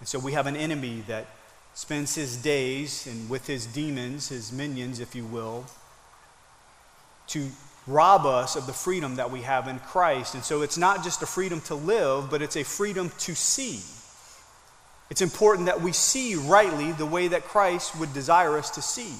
And 0.00 0.08
so 0.08 0.18
we 0.18 0.32
have 0.32 0.46
an 0.46 0.56
enemy 0.56 1.04
that 1.06 1.26
spends 1.74 2.14
his 2.14 2.36
days 2.36 3.06
and 3.06 3.30
with 3.30 3.46
his 3.46 3.66
demons, 3.66 4.28
his 4.28 4.50
minions, 4.50 4.98
if 4.98 5.14
you 5.14 5.24
will, 5.24 5.66
to 7.28 7.48
rob 7.86 8.26
us 8.26 8.56
of 8.56 8.66
the 8.66 8.72
freedom 8.72 9.16
that 9.16 9.30
we 9.30 9.42
have 9.42 9.68
in 9.68 9.78
Christ. 9.78 10.34
And 10.34 10.42
so 10.42 10.62
it's 10.62 10.78
not 10.78 11.04
just 11.04 11.22
a 11.22 11.26
freedom 11.26 11.60
to 11.62 11.74
live, 11.74 12.30
but 12.30 12.42
it's 12.42 12.56
a 12.56 12.64
freedom 12.64 13.10
to 13.20 13.34
see. 13.34 13.80
It's 15.10 15.22
important 15.22 15.66
that 15.66 15.80
we 15.80 15.92
see 15.92 16.36
rightly 16.36 16.92
the 16.92 17.06
way 17.06 17.28
that 17.28 17.44
Christ 17.44 17.98
would 17.98 18.14
desire 18.14 18.56
us 18.56 18.70
to 18.70 18.82
see. 18.82 19.12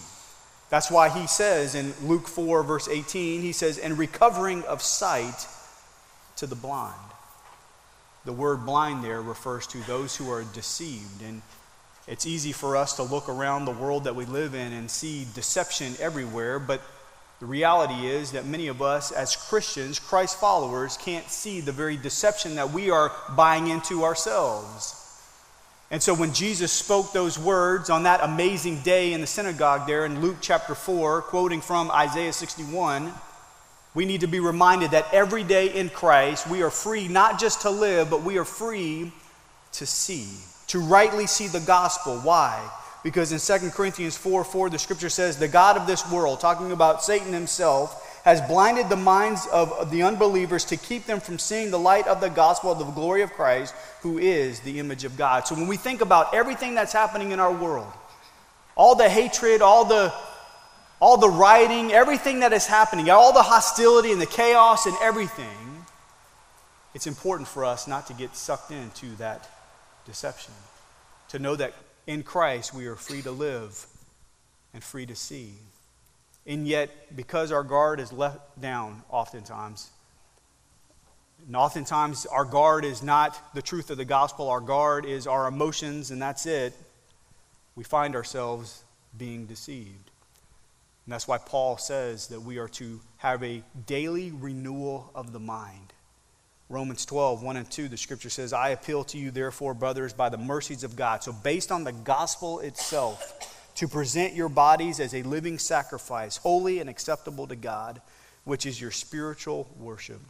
That's 0.71 0.91
why 0.91 1.09
he 1.09 1.27
says 1.27 1.75
in 1.75 1.93
Luke 2.05 2.29
4, 2.29 2.63
verse 2.63 2.89
18, 2.89 3.43
he 3.43 3.51
says, 3.51 3.77
and 3.77 3.99
recovering 3.99 4.63
of 4.63 4.83
sight 4.83 5.49
to 6.37 6.47
the 6.47 6.55
blind. 6.55 6.95
The 8.25 8.33
word 8.33 8.65
blind 8.65 9.03
there 9.03 9.21
refers 9.21 9.67
to 9.69 9.79
those 9.79 10.15
who 10.15 10.31
are 10.31 10.45
deceived. 10.45 11.23
And 11.23 11.43
it's 12.07 12.27
easy 12.27 12.53
for 12.53 12.77
us 12.77 12.95
to 12.97 13.03
look 13.03 13.29
around 13.29 13.65
the 13.65 13.73
world 13.73 14.05
that 14.05 14.15
we 14.15 14.27
live 14.27 14.55
in 14.55 14.73
and 14.73 14.89
see 14.89 15.27
deception 15.35 15.95
everywhere, 15.99 16.61
but 16.61 16.81
the 17.41 17.47
reality 17.47 18.07
is 18.07 18.33
that 18.33 18.45
many 18.45 18.69
of 18.69 18.83
us, 18.83 19.11
as 19.13 19.35
Christians, 19.35 19.99
Christ 19.99 20.39
followers, 20.39 20.99
can't 20.99 21.29
see 21.31 21.61
the 21.61 21.73
very 21.73 21.97
deception 21.97 22.57
that 22.57 22.71
we 22.71 22.91
are 22.91 23.11
buying 23.35 23.69
into 23.69 24.05
ourselves. 24.05 25.00
And 25.91 26.01
so 26.01 26.15
when 26.15 26.33
Jesus 26.33 26.71
spoke 26.71 27.13
those 27.13 27.37
words 27.37 27.91
on 27.91 28.05
that 28.05 28.23
amazing 28.23 28.81
day 28.83 29.13
in 29.13 29.21
the 29.21 29.27
synagogue 29.27 29.89
there 29.89 30.07
in 30.07 30.21
Luke 30.21 30.37
chapter 30.41 30.77
4, 30.77 31.23
quoting 31.23 31.61
from 31.61 31.91
Isaiah 31.91 32.33
61, 32.33 33.13
we 33.93 34.05
need 34.05 34.21
to 34.21 34.29
be 34.29 34.39
reminded 34.39 34.93
that 34.93 35.13
every 35.13 35.43
day 35.43 35.75
in 35.75 35.89
Christ 35.89 36.49
we 36.49 36.63
are 36.63 36.71
free 36.71 37.09
not 37.09 37.41
just 37.41 37.63
to 37.63 37.71
live, 37.71 38.09
but 38.09 38.23
we 38.23 38.39
are 38.39 38.45
free 38.45 39.11
to 39.73 39.87
see, 39.87 40.29
to 40.69 40.79
rightly 40.79 41.27
see 41.27 41.49
the 41.49 41.61
gospel. 41.61 42.19
Why? 42.19 42.71
Because 43.03 43.33
in 43.33 43.59
2 43.61 43.71
Corinthians 43.71 44.17
4 44.17 44.45
4, 44.45 44.71
the 44.71 44.79
scripture 44.79 45.09
says, 45.09 45.39
The 45.39 45.49
God 45.49 45.77
of 45.77 45.89
this 45.89 46.09
world, 46.11 46.39
talking 46.39 46.71
about 46.71 47.03
Satan 47.03 47.33
himself, 47.33 48.00
has 48.25 48.41
blinded 48.43 48.89
the 48.89 48.97
minds 48.97 49.47
of 49.53 49.91
the 49.91 50.03
unbelievers 50.03 50.65
to 50.67 50.77
keep 50.77 51.07
them 51.07 51.21
from 51.21 51.39
seeing 51.39 51.71
the 51.71 51.79
light 51.79 52.07
of 52.07 52.21
the 52.21 52.29
gospel 52.29 52.71
of 52.71 52.79
the 52.79 52.85
glory 52.85 53.23
of 53.23 53.33
Christ, 53.33 53.75
who 54.03 54.19
is 54.19 54.61
the 54.61 54.79
image 54.79 55.05
of 55.05 55.17
God. 55.17 55.47
So 55.47 55.55
when 55.55 55.67
we 55.67 55.77
think 55.77 56.01
about 56.01 56.35
everything 56.35 56.75
that's 56.75 56.93
happening 56.93 57.33
in 57.33 57.41
our 57.41 57.53
world, 57.53 57.93
all 58.77 58.95
the 58.95 59.09
hatred, 59.09 59.63
all 59.63 59.85
the 59.85 60.13
all 61.01 61.17
the 61.17 61.31
rioting, 61.31 61.93
everything 61.93 62.41
that 62.41 62.53
is 62.53 62.67
happening, 62.67 63.09
all 63.09 63.33
the 63.33 63.43
hostility 63.43 64.13
and 64.13 64.21
the 64.21 64.27
chaos 64.27 64.85
and 64.85 64.95
everything, 65.01 65.87
it's 66.95 67.07
important 67.07 67.49
for 67.49 67.65
us 67.65 67.89
not 67.89 68.07
to 68.09 68.13
get 68.13 68.37
sucked 68.37 68.71
into 68.71 69.15
that 69.17 69.49
deception. 70.05 70.53
To 71.31 71.39
know 71.39 71.57
that 71.57 71.73
in 72.07 72.23
Christ, 72.23 72.75
we 72.75 72.87
are 72.87 72.97
free 72.97 73.23
to 73.23 73.31
live 73.31 73.87
and 74.75 74.85
free 74.85 75.07
to 75.07 75.15
see. 75.15 75.55
And 76.51 76.67
yet, 76.67 76.91
because 77.15 77.53
our 77.53 77.63
guard 77.63 78.01
is 78.01 78.13
let 78.13 78.61
down 78.61 79.05
oftentimes, 79.09 79.89
and 81.47 81.55
oftentimes 81.55 82.27
our 82.27 82.45
guard 82.45 82.85
is 82.85 83.05
not 83.05 83.55
the 83.55 83.63
truth 83.63 83.89
of 83.89 83.99
the 83.99 84.05
gospel, 84.05 84.49
our 84.49 84.61
guard 84.61 85.05
is 85.05 85.29
our 85.29 85.47
emotions, 85.47 86.11
and 86.11 86.21
that's 86.21 86.47
it, 86.47 86.75
we 87.77 87.85
find 87.85 88.17
ourselves 88.17 88.83
being 89.17 89.47
deceived. 89.47 90.11
And 91.07 91.13
that's 91.13 91.29
why 91.29 91.39
Paul 91.39 91.79
says 91.79 92.27
that 92.27 92.43
we 92.43 92.59
are 92.59 92.69
to 92.71 92.99
have 93.19 93.45
a 93.45 93.63
daily 93.87 94.33
renewal 94.33 95.13
of 95.15 95.33
the 95.33 95.39
mind. 95.39 95.93
Romans 96.69 97.07
12, 97.07 97.45
1 97.45 97.57
and 97.59 97.71
2, 97.71 97.87
the 97.87 97.97
scripture 97.97 98.29
says, 98.29 98.53
I 98.53 98.71
appeal 98.71 99.05
to 99.05 99.19
you, 99.19 99.31
therefore, 99.31 99.73
brothers, 99.73 100.13
by 100.13 100.29
the 100.29 100.39
mercies 100.39 100.83
of 100.83 100.97
God. 100.97 101.23
So, 101.23 101.33
based 101.33 101.71
on 101.71 101.85
the 101.85 101.93
gospel 101.93 102.59
itself, 102.59 103.57
to 103.81 103.89
present 103.89 104.35
your 104.35 104.51
bodies 104.51 105.01
as 105.01 105.15
a 105.15 105.23
living 105.23 105.59
sacrifice, 105.59 106.37
holy 106.37 106.81
and 106.81 106.91
acceptable 106.91 107.47
to 107.47 107.57
God, 107.57 108.03
which 108.45 108.67
is 108.67 108.79
your 108.79 108.91
spiritual 108.91 109.67
worship. 109.79 110.21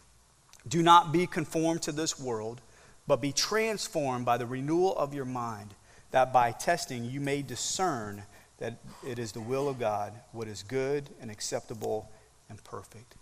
Do 0.68 0.84
not 0.84 1.10
be 1.10 1.26
conformed 1.26 1.82
to 1.82 1.90
this 1.90 2.16
world, 2.16 2.60
but 3.08 3.20
be 3.20 3.32
transformed 3.32 4.24
by 4.24 4.38
the 4.38 4.46
renewal 4.46 4.96
of 4.96 5.12
your 5.12 5.24
mind, 5.24 5.74
that 6.12 6.32
by 6.32 6.52
testing 6.52 7.04
you 7.04 7.20
may 7.20 7.42
discern 7.42 8.22
that 8.58 8.78
it 9.04 9.18
is 9.18 9.32
the 9.32 9.40
will 9.40 9.68
of 9.68 9.80
God, 9.80 10.12
what 10.30 10.46
is 10.46 10.62
good 10.62 11.10
and 11.20 11.28
acceptable 11.28 12.08
and 12.48 12.62
perfect. 12.62 13.16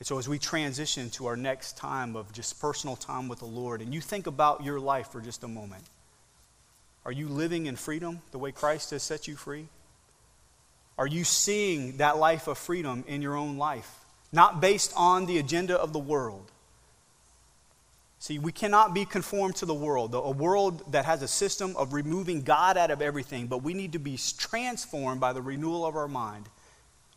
And 0.00 0.06
so, 0.08 0.18
as 0.18 0.28
we 0.28 0.40
transition 0.40 1.08
to 1.10 1.26
our 1.26 1.36
next 1.36 1.76
time 1.76 2.16
of 2.16 2.32
just 2.32 2.60
personal 2.60 2.96
time 2.96 3.28
with 3.28 3.38
the 3.38 3.44
Lord, 3.44 3.80
and 3.80 3.94
you 3.94 4.00
think 4.00 4.26
about 4.26 4.64
your 4.64 4.80
life 4.80 5.12
for 5.12 5.20
just 5.20 5.44
a 5.44 5.48
moment, 5.48 5.84
are 7.04 7.12
you 7.12 7.28
living 7.28 7.66
in 7.66 7.76
freedom 7.76 8.20
the 8.30 8.38
way 8.38 8.52
Christ 8.52 8.90
has 8.90 9.02
set 9.02 9.26
you 9.26 9.36
free? 9.36 9.68
Are 10.98 11.06
you 11.06 11.24
seeing 11.24 11.96
that 11.96 12.18
life 12.18 12.46
of 12.46 12.58
freedom 12.58 13.04
in 13.06 13.22
your 13.22 13.36
own 13.36 13.58
life? 13.58 13.98
Not 14.32 14.60
based 14.60 14.92
on 14.96 15.26
the 15.26 15.38
agenda 15.38 15.78
of 15.78 15.92
the 15.92 15.98
world. 15.98 16.50
See, 18.18 18.38
we 18.38 18.52
cannot 18.52 18.94
be 18.94 19.04
conformed 19.04 19.56
to 19.56 19.66
the 19.66 19.74
world, 19.74 20.14
a 20.14 20.30
world 20.30 20.92
that 20.92 21.04
has 21.06 21.22
a 21.22 21.28
system 21.28 21.76
of 21.76 21.92
removing 21.92 22.42
God 22.42 22.76
out 22.76 22.92
of 22.92 23.02
everything, 23.02 23.48
but 23.48 23.62
we 23.62 23.74
need 23.74 23.92
to 23.92 23.98
be 23.98 24.16
transformed 24.38 25.20
by 25.20 25.32
the 25.32 25.42
renewal 25.42 25.84
of 25.84 25.96
our 25.96 26.06
mind 26.06 26.48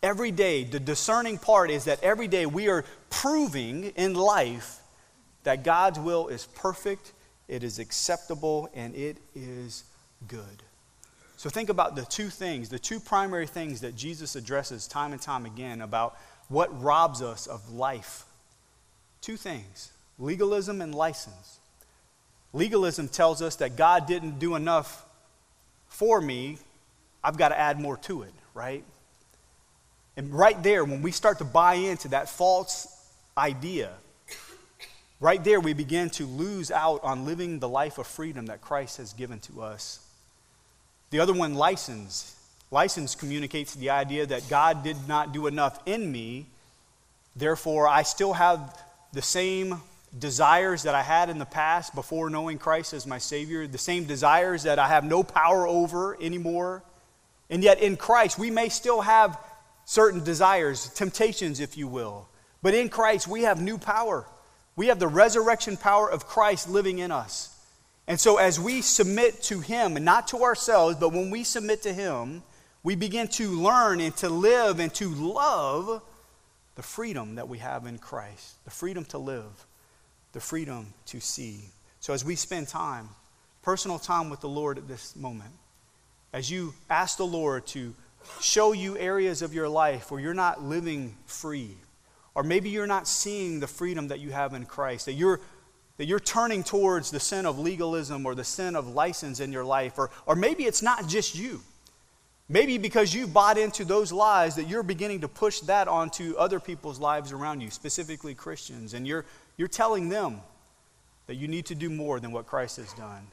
Every 0.06 0.30
day, 0.30 0.64
the 0.64 0.80
discerning 0.80 1.40
part 1.40 1.72
is 1.72 1.86
that 1.86 2.04
every 2.04 2.28
day 2.28 2.46
we 2.46 2.70
are 2.70 2.86
proving 3.10 3.86
in 3.96 4.14
life 4.14 4.80
that 5.46 5.64
God's 5.64 6.00
will 6.00 6.28
is 6.28 6.46
perfect, 6.46 7.12
it 7.48 7.64
is 7.64 7.80
acceptable, 7.80 8.70
and 8.74 8.96
it 8.96 9.18
is 9.36 9.84
good. 10.28 10.64
So 11.38 11.50
think 11.50 11.70
about 11.70 11.96
the 11.96 12.04
two 12.04 12.30
things, 12.30 12.70
the 12.70 12.80
two 12.80 13.00
primary 13.00 13.48
things 13.48 13.82
that 13.82 13.96
Jesus 13.96 14.36
addresses 14.36 14.88
time 14.88 15.12
and 15.12 15.22
time 15.22 15.46
again 15.46 15.82
about 15.82 16.18
what 16.48 16.82
robs 16.82 17.22
us 17.22 17.48
of 17.48 17.72
life. 17.72 18.26
Two 19.22 19.38
things 19.38 19.92
legalism 20.18 20.82
and 20.82 20.96
license. 20.96 21.60
Legalism 22.54 23.10
tells 23.10 23.42
us 23.42 23.58
that 23.58 23.76
God 23.76 24.08
didn't 24.08 24.40
do 24.40 24.56
enough 24.56 25.06
for 25.88 26.22
me, 26.22 26.58
I've 27.24 27.38
got 27.38 27.50
to 27.50 27.60
add 27.60 27.80
more 27.80 27.98
to 27.98 28.24
it, 28.24 28.34
right? 28.54 28.84
And 30.18 30.34
right 30.34 30.62
there, 30.62 30.86
when 30.86 31.02
we 31.02 31.12
start 31.12 31.40
to 31.40 31.44
buy 31.44 31.76
into 31.76 32.10
that 32.10 32.30
false 32.30 32.88
idea, 33.38 33.92
right 35.20 35.44
there 35.44 35.60
we 35.60 35.74
begin 35.74 36.10
to 36.12 36.26
lose 36.26 36.72
out 36.72 37.04
on 37.04 37.26
living 37.26 37.60
the 37.60 37.70
life 37.70 37.98
of 37.98 38.08
freedom 38.08 38.48
that 38.48 38.62
Christ 38.62 38.98
has 38.98 39.14
given 39.14 39.40
to 39.42 39.62
us. 39.62 40.00
The 41.10 41.20
other 41.20 41.34
one, 41.34 41.56
license. 41.56 42.36
License 42.72 43.16
communicates 43.16 43.76
the 43.76 43.92
idea 43.92 44.26
that 44.26 44.50
God 44.50 44.84
did 44.84 45.08
not 45.08 45.34
do 45.34 45.48
enough 45.48 45.80
in 45.86 46.12
me, 46.12 46.48
therefore, 47.36 47.88
I 47.88 48.04
still 48.04 48.34
have 48.34 48.82
the 49.14 49.22
same 49.22 49.82
desires 50.18 50.84
that 50.84 50.96
I 50.96 51.04
had 51.04 51.30
in 51.30 51.38
the 51.38 51.46
past 51.46 51.94
before 51.94 52.30
knowing 52.30 52.58
Christ 52.58 52.94
as 52.94 53.06
my 53.06 53.18
Savior, 53.18 53.68
the 53.68 53.78
same 53.78 54.06
desires 54.06 54.64
that 54.64 54.80
I 54.80 54.88
have 54.88 55.04
no 55.04 55.24
power 55.24 55.68
over 55.68 56.22
anymore. 56.22 56.84
And 57.50 57.64
yet, 57.64 57.80
in 57.80 57.98
Christ, 57.98 58.40
we 58.40 58.50
may 58.50 58.70
still 58.70 59.02
have 59.02 59.40
certain 59.86 60.24
desires, 60.24 60.90
temptations, 60.90 61.60
if 61.60 61.78
you 61.78 61.88
will. 61.88 62.28
But 62.62 62.74
in 62.74 62.90
Christ, 62.90 63.28
we 63.28 63.44
have 63.44 63.62
new 63.62 63.78
power. 63.78 64.26
We 64.76 64.88
have 64.88 65.00
the 65.00 65.08
resurrection 65.08 65.78
power 65.78 66.10
of 66.10 66.28
Christ 66.28 66.70
living 66.70 67.00
in 67.00 67.12
us. 67.12 67.52
And 68.08 68.20
so, 68.20 68.38
as 68.38 68.60
we 68.60 68.82
submit 68.82 69.42
to 69.44 69.60
Him, 69.60 69.96
and 69.96 70.06
not 70.06 70.28
to 70.30 70.44
ourselves, 70.44 70.98
but 70.98 71.12
when 71.12 71.32
we 71.32 71.44
submit 71.44 71.84
to 71.84 71.94
Him, 71.94 72.44
we 72.84 72.96
begin 72.96 73.28
to 73.30 73.50
learn 73.50 74.00
and 74.00 74.16
to 74.18 74.30
live 74.30 74.80
and 74.80 74.94
to 74.96 75.10
love 75.10 76.04
the 76.76 76.84
freedom 76.84 77.36
that 77.36 77.48
we 77.48 77.58
have 77.58 77.86
in 77.86 77.98
Christ 77.98 78.64
the 78.66 78.72
freedom 78.72 79.06
to 79.06 79.18
live, 79.18 79.66
the 80.34 80.40
freedom 80.40 80.94
to 81.08 81.20
see. 81.20 81.62
So, 82.00 82.14
as 82.14 82.24
we 82.24 82.36
spend 82.36 82.68
time, 82.68 83.10
personal 83.64 83.98
time 83.98 84.30
with 84.30 84.42
the 84.42 84.50
Lord 84.50 84.78
at 84.78 84.88
this 84.88 85.16
moment, 85.16 85.54
as 86.32 86.52
you 86.52 86.76
ask 86.90 87.18
the 87.18 87.26
Lord 87.26 87.66
to 87.68 87.96
show 88.42 88.74
you 88.74 88.98
areas 88.98 89.42
of 89.42 89.54
your 89.54 89.70
life 89.70 90.12
where 90.12 90.20
you're 90.20 90.34
not 90.34 90.62
living 90.62 91.16
free. 91.26 91.76
Or 92.36 92.44
maybe 92.44 92.70
you're 92.70 92.86
not 92.86 93.08
seeing 93.08 93.60
the 93.60 93.68
freedom 93.68 94.10
that 94.10 94.20
you 94.20 94.32
have 94.32 94.54
in 94.54 94.66
Christ, 94.66 95.06
that 95.06 95.14
you're 95.14 95.40
that 95.98 96.06
you're 96.06 96.20
turning 96.20 96.64
towards 96.64 97.10
the 97.10 97.20
sin 97.20 97.46
of 97.46 97.58
legalism 97.58 98.26
or 98.26 98.36
the 98.36 98.44
sin 98.44 98.76
of 98.76 98.88
license 98.88 99.40
in 99.40 99.54
your 99.54 99.64
life, 99.64 99.98
or, 99.98 100.12
or 100.26 100.36
maybe 100.36 100.66
it's 100.66 100.82
not 100.82 101.08
just 101.08 101.36
you. 101.36 101.62
Maybe 102.48 102.78
because 102.78 103.14
you 103.14 103.28
bought 103.28 103.58
into 103.58 103.86
those 103.86 104.12
lies 104.12 104.56
that 104.58 104.68
you're 104.68 104.84
beginning 104.84 105.22
to 105.22 105.28
push 105.28 105.62
that 105.62 105.88
onto 105.88 106.36
other 106.38 106.60
people's 106.60 107.00
lives 107.00 107.32
around 107.32 107.62
you, 107.62 107.72
specifically 107.72 108.36
Christians, 108.36 108.94
and 108.94 109.08
you're, 109.08 109.26
you're 109.58 109.68
telling 109.68 110.10
them 110.10 110.42
that 111.28 111.36
you 111.36 111.48
need 111.48 111.66
to 111.68 111.76
do 111.76 111.90
more 111.90 112.20
than 112.20 112.32
what 112.32 112.46
Christ 112.46 112.78
has 112.78 112.94
done. 112.94 113.28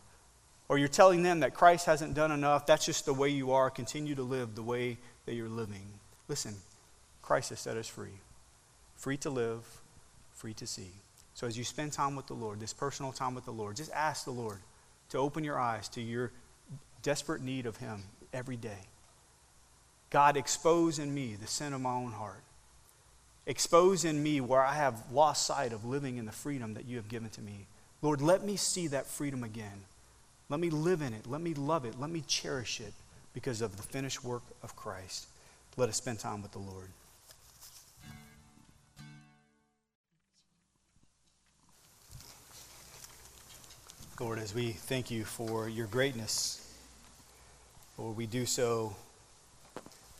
Or 0.68 0.78
you're 0.78 0.88
telling 0.88 1.22
them 1.22 1.40
that 1.40 1.52
Christ 1.52 1.84
hasn't 1.84 2.14
done 2.14 2.32
enough, 2.32 2.64
that's 2.64 2.86
just 2.86 3.04
the 3.04 3.12
way 3.12 3.28
you 3.28 3.52
are, 3.52 3.68
continue 3.68 4.14
to 4.14 4.22
live 4.22 4.54
the 4.54 4.62
way 4.62 4.96
that 5.26 5.34
you're 5.34 5.48
living. 5.48 5.84
Listen, 6.28 6.54
Christ 7.20 7.50
has 7.50 7.60
set 7.60 7.76
us 7.76 7.88
free. 7.88 8.18
Free 9.02 9.16
to 9.16 9.30
live, 9.30 9.64
free 10.30 10.54
to 10.54 10.64
see. 10.64 10.92
So 11.34 11.48
as 11.48 11.58
you 11.58 11.64
spend 11.64 11.92
time 11.92 12.14
with 12.14 12.28
the 12.28 12.34
Lord, 12.34 12.60
this 12.60 12.72
personal 12.72 13.10
time 13.10 13.34
with 13.34 13.44
the 13.44 13.50
Lord, 13.50 13.74
just 13.74 13.90
ask 13.90 14.24
the 14.24 14.30
Lord 14.30 14.58
to 15.08 15.18
open 15.18 15.42
your 15.42 15.58
eyes 15.58 15.88
to 15.88 16.00
your 16.00 16.30
desperate 17.02 17.42
need 17.42 17.66
of 17.66 17.78
Him 17.78 18.04
every 18.32 18.54
day. 18.54 18.78
God, 20.10 20.36
expose 20.36 21.00
in 21.00 21.12
me 21.12 21.34
the 21.34 21.48
sin 21.48 21.72
of 21.72 21.80
my 21.80 21.90
own 21.90 22.12
heart. 22.12 22.44
Expose 23.44 24.04
in 24.04 24.22
me 24.22 24.40
where 24.40 24.62
I 24.62 24.74
have 24.74 25.02
lost 25.10 25.48
sight 25.48 25.72
of 25.72 25.84
living 25.84 26.16
in 26.16 26.24
the 26.24 26.30
freedom 26.30 26.74
that 26.74 26.86
you 26.86 26.94
have 26.94 27.08
given 27.08 27.30
to 27.30 27.40
me. 27.40 27.66
Lord, 28.02 28.22
let 28.22 28.44
me 28.44 28.54
see 28.54 28.86
that 28.86 29.08
freedom 29.08 29.42
again. 29.42 29.82
Let 30.48 30.60
me 30.60 30.70
live 30.70 31.02
in 31.02 31.12
it. 31.12 31.26
Let 31.26 31.40
me 31.40 31.54
love 31.54 31.84
it. 31.84 31.98
Let 31.98 32.10
me 32.10 32.22
cherish 32.28 32.80
it 32.80 32.92
because 33.34 33.62
of 33.62 33.76
the 33.76 33.82
finished 33.82 34.22
work 34.22 34.44
of 34.62 34.76
Christ. 34.76 35.26
Let 35.76 35.88
us 35.88 35.96
spend 35.96 36.20
time 36.20 36.40
with 36.40 36.52
the 36.52 36.60
Lord. 36.60 36.86
Lord, 44.22 44.38
as 44.38 44.54
we 44.54 44.70
thank 44.70 45.10
you 45.10 45.24
for 45.24 45.68
your 45.68 45.88
greatness, 45.88 46.64
Lord, 47.98 48.16
we 48.16 48.26
do 48.26 48.46
so 48.46 48.94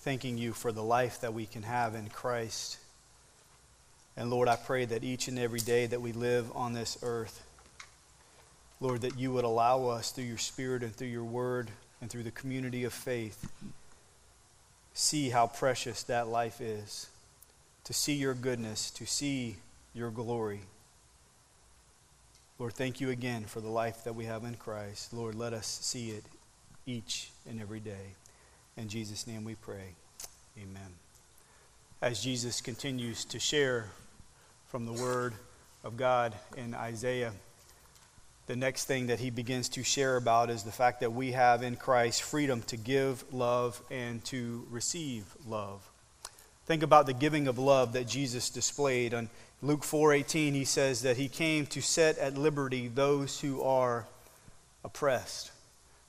thanking 0.00 0.37
you 0.37 0.52
for 0.52 0.73
the 0.73 0.82
life 0.82 1.21
that 1.21 1.32
we 1.32 1.47
can 1.47 1.62
have 1.62 1.94
in 1.94 2.09
Christ. 2.09 2.78
And 4.16 4.28
Lord, 4.28 4.49
I 4.49 4.56
pray 4.56 4.87
that 4.87 5.04
each 5.04 5.28
and 5.28 5.38
every 5.38 5.61
day 5.61 5.87
that 5.87 6.02
we 6.02 6.11
live 6.11 6.50
on 6.52 6.73
this 6.73 6.99
earth, 7.04 7.44
Lord, 8.80 9.02
that 9.02 9.21
you 9.21 9.30
would 9.30 9.44
allow 9.44 9.87
us 9.87 10.11
through 10.11 10.25
your 10.25 10.37
Spirit 10.37 10.82
and 10.82 10.92
through 10.92 11.06
your 11.06 11.23
word 11.23 11.71
and 12.00 12.11
through 12.11 12.25
the 12.25 12.32
community 12.32 12.82
of 12.82 12.92
faith, 12.92 13.52
see 14.94 15.30
how 15.30 15.47
precious 15.47 16.02
that 16.02 16.26
life 16.26 16.61
is, 16.61 17.06
to 17.85 17.92
see 17.92 18.14
your 18.14 18.35
goodness, 18.35 18.90
to 18.90 19.06
see 19.06 19.59
your 19.94 20.11
glory. 20.11 20.62
Lord, 22.62 22.75
thank 22.75 23.00
you 23.00 23.11
again 23.11 23.42
for 23.47 23.61
the 23.61 23.69
life 23.69 24.04
that 24.04 24.14
we 24.14 24.26
have 24.26 24.45
in 24.45 24.54
Christ. 24.54 25.12
Lord, 25.12 25.35
let 25.35 25.52
us 25.52 25.81
see 25.83 26.11
it 26.11 26.23
each 26.87 27.33
and 27.50 27.61
every 27.61 27.81
day. 27.81 28.14
In 28.76 28.87
Jesus' 28.87 29.26
name 29.26 29.42
we 29.42 29.57
pray. 29.57 29.97
Amen. 30.57 30.95
As 32.00 32.23
Jesus 32.23 32.61
continues 32.61 33.25
to 33.25 33.40
share 33.40 33.90
from 34.69 34.87
the 34.87 34.92
Word 34.92 35.35
of 35.83 35.97
God 35.97 36.37
in 36.57 36.73
Isaiah, 36.73 37.33
the 38.47 38.54
next 38.54 38.85
thing 38.85 39.09
that 39.09 39.19
he 39.19 39.31
begins 39.31 39.69
to 39.71 39.83
share 39.83 40.16
about 40.16 40.49
is 40.49 40.62
the 40.62 40.71
fact 40.71 41.00
that 41.00 41.12
we 41.12 41.33
have 41.33 41.64
in 41.64 41.75
Christ 41.75 42.23
freedom 42.23 42.62
to 42.69 42.76
give 42.76 43.25
love 43.35 43.83
and 43.90 44.25
to 44.26 44.69
receive 44.71 45.25
love. 45.49 45.81
Think 46.66 46.83
about 46.83 47.07
the 47.07 47.12
giving 47.12 47.49
of 47.49 47.59
love 47.59 47.92
that 47.95 48.07
Jesus 48.07 48.50
displayed 48.50 49.14
on 49.14 49.28
Luke 49.62 49.83
4:18 49.83 50.54
he 50.54 50.64
says 50.64 51.02
that 51.02 51.16
he 51.16 51.28
came 51.28 51.66
to 51.66 51.81
set 51.81 52.19
at 52.19 52.37
liberty 52.37 52.88
those 52.88 53.40
who 53.40 53.62
are 53.62 54.07
oppressed. 54.85 55.52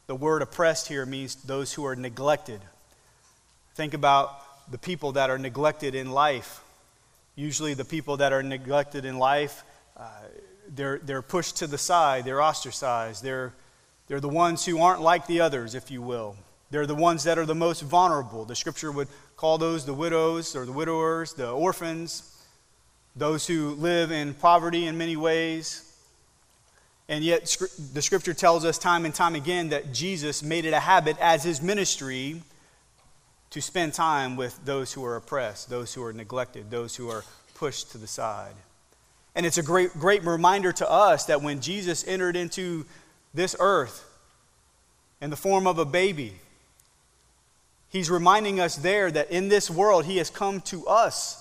The 0.07 0.15
word 0.15 0.41
oppressed 0.41 0.87
here 0.87 1.05
means 1.05 1.35
those 1.35 1.73
who 1.73 1.85
are 1.85 1.95
neglected. 1.95 2.61
Think 3.75 3.93
about 3.93 4.71
the 4.71 4.77
people 4.77 5.13
that 5.13 5.29
are 5.29 5.37
neglected 5.37 5.95
in 5.95 6.11
life. 6.11 6.61
Usually 7.35 7.73
the 7.73 7.85
people 7.85 8.17
that 8.17 8.33
are 8.33 8.43
neglected 8.43 9.05
in 9.05 9.17
life 9.17 9.63
uh, 9.95 10.07
they're, 10.69 10.99
they're 10.99 11.21
pushed 11.21 11.57
to 11.57 11.67
the 11.67 11.77
side, 11.77 12.25
they're 12.25 12.41
ostracized, 12.41 13.23
they're, 13.23 13.53
they're 14.07 14.19
the 14.19 14.29
ones 14.29 14.65
who 14.65 14.81
aren't 14.81 15.01
like 15.01 15.27
the 15.27 15.41
others, 15.41 15.75
if 15.75 15.91
you 15.91 16.01
will. 16.01 16.35
They're 16.71 16.87
the 16.87 16.95
ones 16.95 17.25
that 17.25 17.37
are 17.37 17.45
the 17.45 17.55
most 17.55 17.81
vulnerable. 17.81 18.45
The 18.45 18.55
scripture 18.55 18.91
would 18.91 19.07
call 19.35 19.57
those 19.57 19.85
the 19.85 19.93
widows 19.93 20.55
or 20.55 20.65
the 20.65 20.71
widowers, 20.71 21.33
the 21.33 21.51
orphans, 21.51 22.29
those 23.15 23.45
who 23.45 23.71
live 23.71 24.11
in 24.11 24.33
poverty 24.33 24.87
in 24.87 24.97
many 24.97 25.15
ways. 25.15 25.89
And 27.09 27.23
yet, 27.23 27.55
the 27.93 28.01
scripture 28.01 28.33
tells 28.33 28.65
us 28.65 28.77
time 28.77 29.05
and 29.05 29.13
time 29.13 29.35
again 29.35 29.69
that 29.69 29.93
Jesus 29.93 30.41
made 30.41 30.65
it 30.65 30.73
a 30.73 30.79
habit 30.79 31.17
as 31.19 31.43
his 31.43 31.61
ministry 31.61 32.41
to 33.49 33.61
spend 33.61 33.93
time 33.93 34.35
with 34.35 34.57
those 34.65 34.93
who 34.93 35.05
are 35.05 35.15
oppressed, 35.15 35.69
those 35.69 35.93
who 35.93 36.03
are 36.03 36.13
neglected, 36.13 36.71
those 36.71 36.95
who 36.95 37.09
are 37.09 37.23
pushed 37.53 37.91
to 37.91 37.97
the 37.97 38.07
side. 38.07 38.55
And 39.35 39.45
it's 39.45 39.57
a 39.57 39.63
great, 39.63 39.93
great 39.93 40.23
reminder 40.23 40.71
to 40.73 40.89
us 40.89 41.25
that 41.25 41.41
when 41.41 41.61
Jesus 41.61 42.07
entered 42.07 42.35
into 42.35 42.85
this 43.33 43.55
earth 43.59 44.09
in 45.21 45.29
the 45.29 45.35
form 45.35 45.67
of 45.67 45.77
a 45.77 45.85
baby, 45.85 46.33
he's 47.93 48.09
reminding 48.09 48.59
us 48.59 48.75
there 48.75 49.09
that 49.09 49.31
in 49.31 49.47
this 49.47 49.69
world, 49.69 50.03
he 50.03 50.17
has 50.17 50.29
come 50.29 50.59
to 50.61 50.85
us 50.87 51.39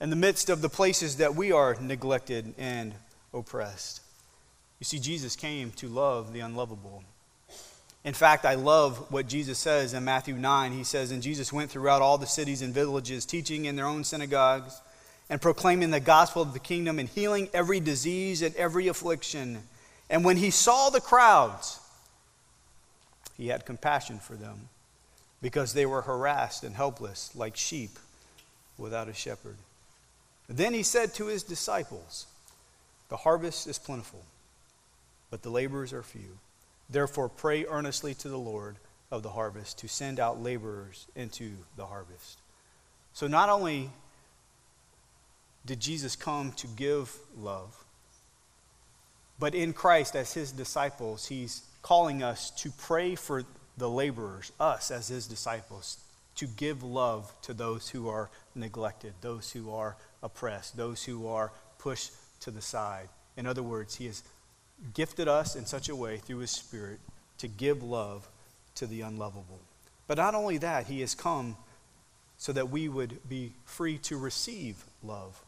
in 0.00 0.10
the 0.10 0.16
midst 0.16 0.50
of 0.50 0.60
the 0.60 0.68
places 0.68 1.16
that 1.16 1.34
we 1.34 1.52
are 1.52 1.76
neglected 1.80 2.52
and 2.58 2.92
oppressed. 3.32 4.02
You 4.80 4.84
see, 4.84 4.98
Jesus 4.98 5.34
came 5.34 5.70
to 5.72 5.88
love 5.88 6.32
the 6.32 6.40
unlovable. 6.40 7.02
In 8.04 8.12
fact, 8.14 8.44
I 8.44 8.54
love 8.54 9.10
what 9.10 9.26
Jesus 9.26 9.58
says 9.58 9.94
in 9.94 10.04
Matthew 10.04 10.34
9. 10.34 10.72
He 10.72 10.84
says, 10.84 11.10
And 11.10 11.22
Jesus 11.22 11.52
went 11.52 11.70
throughout 11.70 12.02
all 12.02 12.18
the 12.18 12.26
cities 12.26 12.62
and 12.62 12.74
villages, 12.74 13.24
teaching 13.24 13.64
in 13.64 13.76
their 13.76 13.86
own 13.86 14.04
synagogues 14.04 14.80
and 15.30 15.40
proclaiming 15.40 15.90
the 15.90 16.00
gospel 16.00 16.42
of 16.42 16.52
the 16.52 16.58
kingdom 16.58 16.98
and 16.98 17.08
healing 17.08 17.48
every 17.52 17.80
disease 17.80 18.40
and 18.42 18.54
every 18.56 18.88
affliction. 18.88 19.62
And 20.08 20.24
when 20.24 20.38
he 20.38 20.50
saw 20.50 20.90
the 20.90 21.00
crowds, 21.00 21.80
he 23.36 23.48
had 23.48 23.66
compassion 23.66 24.18
for 24.20 24.34
them 24.34 24.68
because 25.40 25.72
they 25.72 25.86
were 25.86 26.02
harassed 26.02 26.64
and 26.64 26.74
helpless 26.74 27.34
like 27.34 27.56
sheep 27.56 27.98
without 28.76 29.08
a 29.08 29.14
shepherd. 29.14 29.56
Then 30.48 30.74
he 30.74 30.82
said 30.82 31.14
to 31.14 31.26
his 31.26 31.42
disciples, 31.42 32.26
The 33.08 33.18
harvest 33.18 33.66
is 33.66 33.78
plentiful, 33.78 34.24
but 35.30 35.42
the 35.42 35.50
laborers 35.50 35.92
are 35.92 36.02
few. 36.02 36.38
Therefore, 36.90 37.28
pray 37.28 37.66
earnestly 37.66 38.14
to 38.14 38.28
the 38.28 38.38
Lord 38.38 38.76
of 39.10 39.22
the 39.22 39.30
harvest 39.30 39.78
to 39.78 39.88
send 39.88 40.18
out 40.18 40.42
laborers 40.42 41.06
into 41.14 41.50
the 41.76 41.86
harvest. 41.86 42.38
So, 43.12 43.26
not 43.26 43.50
only 43.50 43.90
did 45.66 45.80
Jesus 45.80 46.16
come 46.16 46.52
to 46.52 46.66
give 46.66 47.14
love, 47.36 47.76
but 49.38 49.54
in 49.54 49.72
Christ, 49.72 50.16
as 50.16 50.32
his 50.32 50.50
disciples, 50.50 51.26
he's 51.26 51.62
calling 51.82 52.22
us 52.22 52.50
to 52.50 52.70
pray 52.70 53.14
for 53.14 53.44
the 53.78 53.88
laborers, 53.88 54.52
us 54.58 54.90
as 54.90 55.08
his 55.08 55.26
disciples, 55.26 55.98
to 56.36 56.46
give 56.46 56.82
love 56.82 57.32
to 57.42 57.52
those 57.52 57.88
who 57.88 58.08
are 58.08 58.30
neglected, 58.54 59.12
those 59.20 59.50
who 59.52 59.72
are 59.72 59.96
oppressed, 60.22 60.76
those 60.76 61.04
who 61.04 61.26
are 61.26 61.52
pushed 61.78 62.12
to 62.40 62.50
the 62.50 62.60
side. 62.60 63.08
In 63.36 63.46
other 63.46 63.62
words, 63.62 63.96
He 63.96 64.06
has 64.06 64.22
gifted 64.94 65.28
us 65.28 65.56
in 65.56 65.66
such 65.66 65.88
a 65.88 65.96
way 65.96 66.18
through 66.18 66.38
His 66.38 66.50
Spirit 66.50 67.00
to 67.38 67.48
give 67.48 67.82
love 67.82 68.28
to 68.76 68.86
the 68.86 69.00
unlovable. 69.00 69.60
But 70.06 70.18
not 70.18 70.34
only 70.34 70.58
that, 70.58 70.86
He 70.86 71.00
has 71.00 71.14
come 71.14 71.56
so 72.36 72.52
that 72.52 72.70
we 72.70 72.88
would 72.88 73.18
be 73.28 73.52
free 73.64 73.98
to 73.98 74.16
receive 74.16 74.84
love. 75.02 75.40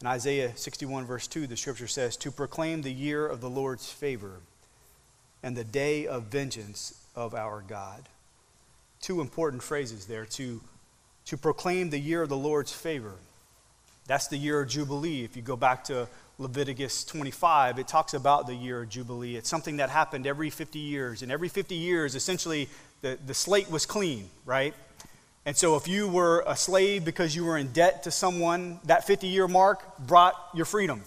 In 0.00 0.06
Isaiah 0.06 0.52
61, 0.56 1.06
verse 1.06 1.26
2, 1.26 1.46
the 1.46 1.56
scripture 1.56 1.86
says, 1.86 2.16
To 2.18 2.30
proclaim 2.30 2.82
the 2.82 2.92
year 2.92 3.26
of 3.26 3.40
the 3.40 3.48
Lord's 3.48 3.90
favor 3.90 4.40
and 5.42 5.56
the 5.56 5.64
day 5.64 6.06
of 6.06 6.24
vengeance 6.24 7.01
of 7.14 7.34
our 7.34 7.62
God. 7.66 8.02
Two 9.00 9.20
important 9.20 9.62
phrases 9.62 10.06
there 10.06 10.24
to, 10.26 10.60
to 11.26 11.36
proclaim 11.36 11.90
the 11.90 11.98
year 11.98 12.22
of 12.22 12.28
the 12.28 12.36
Lord's 12.36 12.72
favor. 12.72 13.14
That's 14.06 14.28
the 14.28 14.36
year 14.36 14.60
of 14.60 14.68
Jubilee. 14.68 15.24
If 15.24 15.36
you 15.36 15.42
go 15.42 15.56
back 15.56 15.84
to 15.84 16.08
Leviticus 16.38 17.04
25, 17.04 17.78
it 17.78 17.88
talks 17.88 18.14
about 18.14 18.46
the 18.46 18.54
year 18.54 18.82
of 18.82 18.88
Jubilee. 18.88 19.36
It's 19.36 19.48
something 19.48 19.76
that 19.76 19.90
happened 19.90 20.26
every 20.26 20.50
50 20.50 20.78
years. 20.78 21.22
And 21.22 21.30
every 21.30 21.48
50 21.48 21.74
years, 21.74 22.14
essentially, 22.14 22.68
the, 23.00 23.18
the 23.26 23.34
slate 23.34 23.70
was 23.70 23.86
clean, 23.86 24.28
right? 24.44 24.74
And 25.44 25.56
so 25.56 25.76
if 25.76 25.88
you 25.88 26.08
were 26.08 26.44
a 26.46 26.56
slave 26.56 27.04
because 27.04 27.34
you 27.34 27.44
were 27.44 27.56
in 27.56 27.72
debt 27.72 28.04
to 28.04 28.10
someone, 28.10 28.80
that 28.84 29.06
50 29.06 29.26
year 29.26 29.48
mark 29.48 29.98
brought 29.98 30.34
your 30.54 30.64
freedom. 30.64 31.02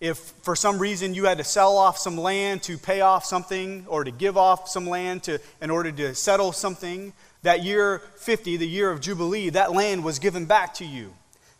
If 0.00 0.18
for 0.18 0.54
some 0.54 0.78
reason 0.78 1.14
you 1.14 1.24
had 1.24 1.38
to 1.38 1.44
sell 1.44 1.76
off 1.76 1.98
some 1.98 2.16
land 2.16 2.62
to 2.64 2.78
pay 2.78 3.00
off 3.00 3.24
something 3.24 3.84
or 3.88 4.04
to 4.04 4.10
give 4.10 4.36
off 4.36 4.68
some 4.68 4.88
land 4.88 5.24
to, 5.24 5.40
in 5.60 5.70
order 5.70 5.90
to 5.90 6.14
settle 6.14 6.52
something, 6.52 7.12
that 7.42 7.64
year 7.64 8.00
50, 8.18 8.56
the 8.56 8.68
year 8.68 8.90
of 8.90 9.00
Jubilee, 9.00 9.50
that 9.50 9.72
land 9.72 10.04
was 10.04 10.18
given 10.18 10.46
back 10.46 10.74
to 10.74 10.84
you. 10.84 11.12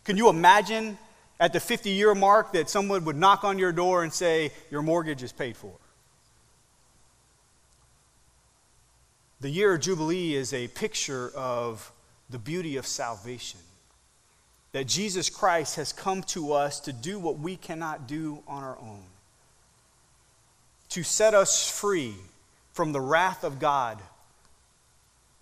Can 0.05 0.17
you 0.17 0.29
imagine 0.29 0.97
At 1.41 1.53
the 1.53 1.59
50 1.59 1.91
year 1.91 2.13
mark, 2.13 2.51
that 2.51 2.69
someone 2.69 3.05
would 3.05 3.15
knock 3.15 3.45
on 3.45 3.57
your 3.57 3.71
door 3.71 4.03
and 4.03 4.11
say, 4.11 4.51
Your 4.69 4.81
mortgage 4.81 5.23
is 5.23 5.31
paid 5.31 5.55
for. 5.55 5.71
The 9.39 9.49
year 9.49 9.73
of 9.75 9.79
Jubilee 9.79 10.35
is 10.35 10.53
a 10.53 10.67
picture 10.67 11.31
of 11.33 11.93
the 12.29 12.37
beauty 12.37 12.75
of 12.75 12.85
salvation. 12.85 13.61
That 14.71 14.85
Jesus 14.85 15.29
Christ 15.29 15.77
has 15.77 15.93
come 15.93 16.21
to 16.23 16.53
us 16.53 16.79
to 16.81 16.93
do 16.93 17.19
what 17.19 17.39
we 17.39 17.55
cannot 17.55 18.07
do 18.07 18.43
on 18.47 18.63
our 18.63 18.77
own, 18.77 19.03
to 20.89 21.03
set 21.03 21.33
us 21.33 21.69
free 21.69 22.13
from 22.71 22.91
the 22.91 23.01
wrath 23.01 23.43
of 23.43 23.59
God, 23.59 23.99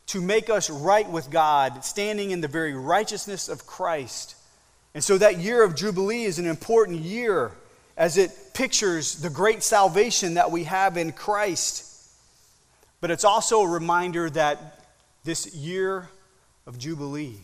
to 0.08 0.22
make 0.22 0.50
us 0.50 0.70
right 0.70 1.10
with 1.10 1.30
God, 1.30 1.84
standing 1.84 2.32
in 2.32 2.40
the 2.40 2.48
very 2.48 2.74
righteousness 2.74 3.50
of 3.50 3.68
Christ. 3.68 4.36
And 4.94 5.04
so 5.04 5.18
that 5.18 5.38
year 5.40 5.62
of 5.64 5.76
Jubilee 5.76 6.24
is 6.24 6.40
an 6.40 6.48
important 6.48 7.00
year 7.00 7.52
as 7.98 8.18
it 8.18 8.32
pictures 8.54 9.16
the 9.22 9.30
great 9.30 9.62
salvation 9.62 10.36
that 10.36 10.52
we 10.52 10.64
have 10.64 10.96
in 10.96 11.12
Christ. 11.12 11.84
But 13.02 13.12
it's 13.12 13.26
also 13.26 13.62
a 13.62 13.68
reminder 13.68 14.30
that 14.30 14.86
this 15.24 15.54
year 15.54 16.10
of 16.66 16.78
Jubilee 16.78 17.38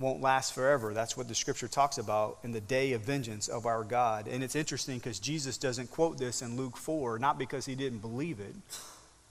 won't 0.00 0.22
last 0.22 0.54
forever. 0.54 0.94
That's 0.94 1.16
what 1.16 1.28
the 1.28 1.34
scripture 1.34 1.68
talks 1.68 1.98
about 1.98 2.38
in 2.42 2.52
the 2.52 2.60
day 2.60 2.94
of 2.94 3.02
vengeance 3.02 3.48
of 3.48 3.66
our 3.66 3.84
God. 3.84 4.26
And 4.26 4.42
it's 4.42 4.56
interesting 4.56 4.98
because 4.98 5.20
Jesus 5.20 5.58
doesn't 5.58 5.90
quote 5.90 6.18
this 6.18 6.40
in 6.40 6.56
Luke 6.56 6.76
4, 6.76 7.18
not 7.18 7.38
because 7.38 7.66
he 7.66 7.74
didn't 7.74 7.98
believe 7.98 8.40
it, 8.40 8.54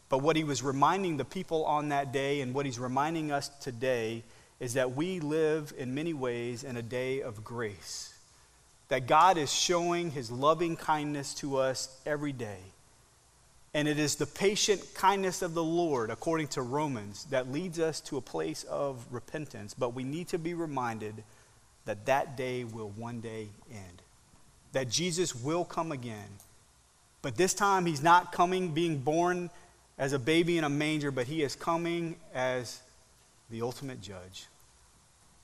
but 0.10 0.20
what 0.20 0.36
he 0.36 0.44
was 0.44 0.62
reminding 0.62 1.18
the 1.18 1.26
people 1.26 1.66
on 1.66 1.90
that 1.90 2.14
day 2.14 2.42
and 2.42 2.54
what 2.54 2.68
he's 2.68 2.80
reminding 2.80 3.32
us 3.32 3.50
today 3.62 4.24
is 4.60 4.76
that 4.76 4.96
we 4.96 5.20
live 5.20 5.74
in 5.78 5.96
many 5.96 6.14
ways 6.14 6.64
in 6.64 6.78
a 6.78 6.82
day 6.82 7.22
of 7.22 7.44
grace. 7.44 8.14
That 8.90 9.08
God 9.08 9.38
is 9.38 9.52
showing 9.52 10.12
his 10.12 10.32
loving 10.32 10.76
kindness 10.76 11.34
to 11.36 11.58
us 11.58 11.96
every 12.06 12.32
day. 12.32 12.60
And 13.74 13.88
it 13.88 14.00
is 14.00 14.16
the 14.16 14.26
patient 14.26 14.82
kindness 14.96 15.42
of 15.42 15.54
the 15.54 15.64
Lord, 15.64 16.10
according 16.10 16.48
to 16.50 16.62
Romans, 16.62 17.26
that 17.26 17.52
leads 17.52 17.80
us 17.80 18.02
to 18.02 18.18
a 18.18 18.22
place 18.22 18.64
of 18.64 19.06
repentance. 19.12 19.74
But 19.74 19.94
we 19.94 20.04
need 20.04 20.28
to 20.30 20.40
be 20.40 20.54
reminded 20.56 21.24
that 21.86 22.06
that 22.08 22.36
day 22.36 22.64
will 22.64 22.90
one 22.90 23.22
day 23.22 23.50
end, 23.72 24.02
that 24.72 24.90
Jesus 24.90 25.36
will 25.36 25.66
come 25.66 25.92
again. 25.92 26.30
But 27.22 27.36
this 27.36 27.54
time, 27.54 27.86
he's 27.86 28.02
not 28.02 28.32
coming 28.32 28.70
being 28.70 29.00
born 29.00 29.50
as 29.98 30.14
a 30.14 30.20
baby 30.20 30.58
in 30.58 30.64
a 30.64 30.70
manger, 30.70 31.12
but 31.12 31.28
he 31.28 31.44
is 31.44 31.56
coming 31.56 32.16
as 32.34 32.80
the 33.50 33.62
ultimate 33.62 34.02
judge. 34.02 34.48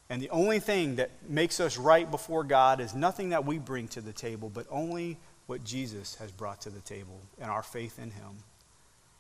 And 0.10 0.22
the 0.22 0.30
only 0.30 0.60
thing 0.60 0.96
that 0.96 1.10
makes 1.28 1.60
us 1.60 1.78
right 1.78 2.10
before 2.10 2.44
God 2.44 2.80
is 2.80 2.94
nothing 2.94 3.30
that 3.30 3.46
we 3.46 3.58
bring 3.58 3.88
to 3.90 4.02
the 4.02 4.14
table, 4.14 4.50
but 4.54 4.66
only 4.70 5.18
what 5.48 5.64
Jesus 5.64 6.16
has 6.16 6.32
brought 6.32 6.62
to 6.62 6.70
the 6.70 6.80
table 6.82 7.22
and 7.40 7.50
our 7.50 7.64
faith 7.64 8.00
in 8.00 8.12
him. 8.12 8.44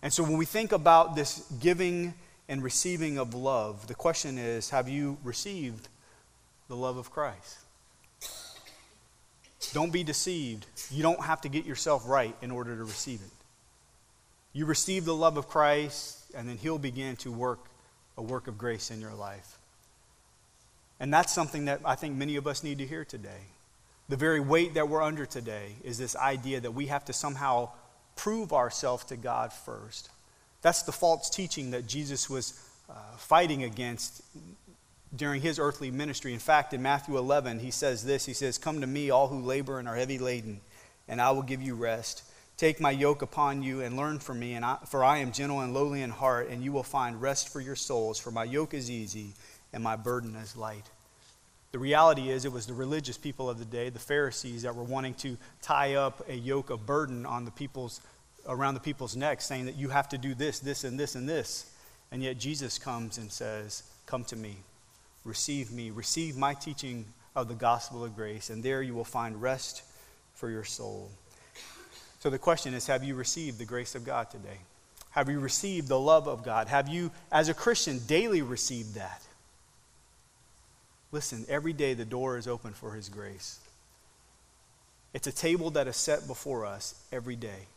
And 0.01 0.11
so 0.11 0.23
when 0.23 0.37
we 0.37 0.45
think 0.45 0.71
about 0.71 1.15
this 1.15 1.39
giving 1.59 2.13
and 2.47 2.63
receiving 2.63 3.17
of 3.17 3.33
love, 3.33 3.87
the 3.87 3.95
question 3.95 4.37
is 4.37 4.69
have 4.69 4.89
you 4.89 5.17
received 5.23 5.87
the 6.67 6.75
love 6.75 6.97
of 6.97 7.11
Christ? 7.11 7.59
Don't 9.73 9.91
be 9.91 10.03
deceived. 10.03 10.65
You 10.91 11.01
don't 11.01 11.21
have 11.21 11.41
to 11.41 11.49
get 11.49 11.65
yourself 11.65 12.07
right 12.07 12.35
in 12.41 12.51
order 12.51 12.75
to 12.75 12.83
receive 12.83 13.21
it. 13.21 13.31
You 14.53 14.65
receive 14.65 15.05
the 15.05 15.15
love 15.15 15.37
of 15.37 15.47
Christ, 15.47 16.19
and 16.35 16.47
then 16.47 16.57
He'll 16.57 16.77
begin 16.77 17.15
to 17.17 17.31
work 17.31 17.59
a 18.17 18.21
work 18.21 18.47
of 18.47 18.57
grace 18.57 18.91
in 18.91 19.01
your 19.01 19.13
life. 19.13 19.57
And 20.99 21.13
that's 21.13 21.33
something 21.33 21.65
that 21.65 21.81
I 21.83 21.95
think 21.95 22.15
many 22.15 22.37
of 22.37 22.47
us 22.47 22.63
need 22.63 22.77
to 22.77 22.85
hear 22.85 23.03
today. 23.03 23.41
The 24.07 24.17
very 24.17 24.39
weight 24.39 24.75
that 24.75 24.87
we're 24.87 25.01
under 25.01 25.25
today 25.25 25.75
is 25.83 25.97
this 25.97 26.15
idea 26.15 26.59
that 26.59 26.71
we 26.71 26.87
have 26.87 27.05
to 27.05 27.13
somehow 27.13 27.69
prove 28.15 28.53
ourselves 28.53 29.03
to 29.05 29.17
God 29.17 29.51
first. 29.51 30.09
That's 30.61 30.83
the 30.83 30.91
false 30.91 31.29
teaching 31.29 31.71
that 31.71 31.87
Jesus 31.87 32.29
was 32.29 32.59
uh, 32.89 32.93
fighting 33.17 33.63
against 33.63 34.21
during 35.15 35.41
his 35.41 35.59
earthly 35.59 35.91
ministry. 35.91 36.33
In 36.33 36.39
fact, 36.39 36.73
in 36.73 36.81
Matthew 36.81 37.17
11, 37.17 37.59
he 37.59 37.71
says 37.71 38.03
this 38.03 38.25
He 38.25 38.33
says, 38.33 38.57
Come 38.57 38.81
to 38.81 38.87
me, 38.87 39.09
all 39.09 39.27
who 39.27 39.41
labor 39.41 39.79
and 39.79 39.87
are 39.87 39.95
heavy 39.95 40.19
laden, 40.19 40.61
and 41.07 41.21
I 41.21 41.31
will 41.31 41.43
give 41.43 41.61
you 41.61 41.75
rest. 41.75 42.23
Take 42.57 42.79
my 42.79 42.91
yoke 42.91 43.21
upon 43.21 43.63
you 43.63 43.81
and 43.81 43.97
learn 43.97 44.19
from 44.19 44.39
me, 44.39 44.53
and 44.53 44.63
I, 44.63 44.77
for 44.87 45.03
I 45.03 45.17
am 45.17 45.31
gentle 45.31 45.59
and 45.59 45.73
lowly 45.73 46.01
in 46.01 46.09
heart, 46.09 46.49
and 46.49 46.63
you 46.63 46.71
will 46.71 46.83
find 46.83 47.21
rest 47.21 47.49
for 47.49 47.59
your 47.59 47.75
souls. 47.75 48.17
For 48.17 48.31
my 48.31 48.43
yoke 48.43 48.73
is 48.73 48.89
easy 48.89 49.33
and 49.73 49.83
my 49.83 49.97
burden 49.97 50.35
is 50.37 50.55
light. 50.55 50.85
The 51.75 51.79
reality 51.79 52.29
is, 52.29 52.45
it 52.45 52.53
was 52.53 52.67
the 52.67 52.73
religious 52.73 53.17
people 53.17 53.49
of 53.49 53.59
the 53.59 53.65
day, 53.65 53.89
the 53.89 53.99
Pharisees, 53.99 54.61
that 54.61 54.73
were 54.73 54.85
wanting 54.85 55.13
to 55.15 55.35
tie 55.61 55.95
up 55.95 56.23
a 56.29 56.33
yoke 56.33 56.69
of 56.69 56.85
burden 56.85 57.25
on 57.25 57.43
the 57.43 57.51
people's, 57.51 57.99
around 58.47 58.75
the 58.75 58.79
people's 58.79 59.17
necks, 59.17 59.43
saying 59.43 59.65
that 59.65 59.75
you 59.75 59.89
have 59.89 60.07
to 60.07 60.17
do 60.17 60.33
this, 60.33 60.59
this, 60.59 60.85
and 60.85 60.97
this, 60.97 61.15
and 61.15 61.27
this. 61.27 61.69
And 62.13 62.23
yet 62.23 62.37
Jesus 62.37 62.79
comes 62.79 63.17
and 63.17 63.29
says, 63.29 63.83
Come 64.05 64.23
to 64.23 64.37
me, 64.37 64.55
receive 65.25 65.69
me, 65.69 65.91
receive 65.91 66.37
my 66.37 66.53
teaching 66.53 67.07
of 67.35 67.49
the 67.49 67.55
gospel 67.55 68.05
of 68.05 68.15
grace, 68.15 68.49
and 68.49 68.63
there 68.63 68.81
you 68.81 68.93
will 68.93 69.03
find 69.03 69.41
rest 69.41 69.83
for 70.33 70.49
your 70.49 70.63
soul. 70.63 71.11
So 72.21 72.29
the 72.29 72.39
question 72.39 72.73
is 72.73 72.87
Have 72.87 73.03
you 73.03 73.15
received 73.15 73.59
the 73.59 73.65
grace 73.65 73.95
of 73.95 74.05
God 74.05 74.31
today? 74.31 74.59
Have 75.09 75.27
you 75.27 75.41
received 75.41 75.89
the 75.89 75.99
love 75.99 76.29
of 76.29 76.41
God? 76.41 76.69
Have 76.69 76.87
you, 76.87 77.11
as 77.33 77.49
a 77.49 77.53
Christian, 77.53 77.99
daily 78.07 78.41
received 78.41 78.95
that? 78.95 79.21
Listen, 81.15 81.45
every 81.47 81.71
day 81.71 81.93
the 81.93 82.03
door 82.03 82.37
is 82.37 82.45
open 82.45 82.73
for 82.73 82.91
His 82.91 83.07
grace. 83.07 83.61
It's 85.13 85.27
a 85.27 85.31
table 85.31 85.69
that 85.69 85.87
is 85.87 85.95
set 85.95 86.27
before 86.27 86.65
us 86.65 86.93
every 87.09 87.37
day. 87.37 87.67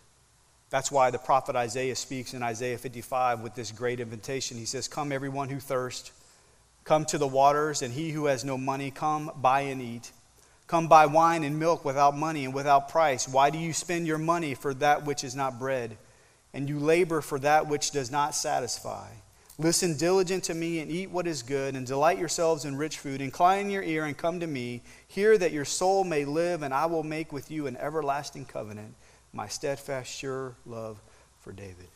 That's 0.71 0.91
why 0.91 1.13
the 1.13 1.21
prophet 1.21 1.55
Isaiah 1.55 1.95
speaks 1.95 2.35
in 2.35 2.43
Isaiah 2.43 2.79
55 2.79 3.39
with 3.39 3.55
this 3.55 3.71
great 3.71 4.01
invitation. 4.01 4.59
He 4.59 4.65
says, 4.65 4.89
Come, 4.89 5.13
everyone 5.13 5.51
who 5.51 5.61
thirsts, 5.61 6.11
come 6.83 7.05
to 7.05 7.17
the 7.17 7.29
waters, 7.29 7.81
and 7.81 7.95
he 7.95 8.11
who 8.11 8.27
has 8.27 8.45
no 8.45 8.59
money, 8.59 8.91
come 8.91 9.31
buy 9.37 9.61
and 9.61 9.81
eat. 9.81 10.11
Come 10.67 10.89
buy 10.89 11.07
wine 11.07 11.45
and 11.45 11.61
milk 11.61 11.85
without 11.85 12.17
money 12.17 12.45
and 12.45 12.53
without 12.53 12.89
price. 12.89 13.29
Why 13.29 13.51
do 13.51 13.59
you 13.59 13.73
spend 13.73 14.09
your 14.09 14.19
money 14.19 14.55
for 14.55 14.75
that 14.75 15.07
which 15.07 15.23
is 15.23 15.37
not 15.37 15.61
bread, 15.61 15.97
and 16.53 16.69
you 16.69 16.81
labor 16.81 17.21
for 17.21 17.39
that 17.39 17.69
which 17.69 17.93
does 17.93 18.11
not 18.11 18.35
satisfy? 18.35 19.07
Listen 19.61 19.97
diligent 19.97 20.45
to 20.45 20.55
me 20.55 20.79
and 20.79 20.89
eat 20.89 21.11
what 21.11 21.27
is 21.27 21.43
good, 21.43 21.75
and 21.75 21.85
delight 21.85 22.17
yourselves 22.17 22.65
in 22.65 22.77
rich 22.77 22.99
food. 22.99 23.21
Incline 23.21 23.71
your 23.71 23.83
ear 23.83 24.05
and 24.05 24.17
come 24.17 24.39
to 24.39 24.47
me. 24.47 24.83
Hear 25.09 25.37
that 25.37 25.51
your 25.51 25.65
soul 25.65 26.05
may 26.05 26.25
live, 26.25 26.63
and 26.63 26.73
I 26.73 26.87
will 26.87 27.03
make 27.03 27.33
with 27.33 27.51
you 27.51 27.67
an 27.67 27.77
everlasting 27.77 28.45
covenant, 28.45 28.95
my 29.33 29.49
steadfast, 29.49 30.13
sure 30.13 30.55
love 30.65 31.01
for 31.41 31.53
David. 31.53 31.89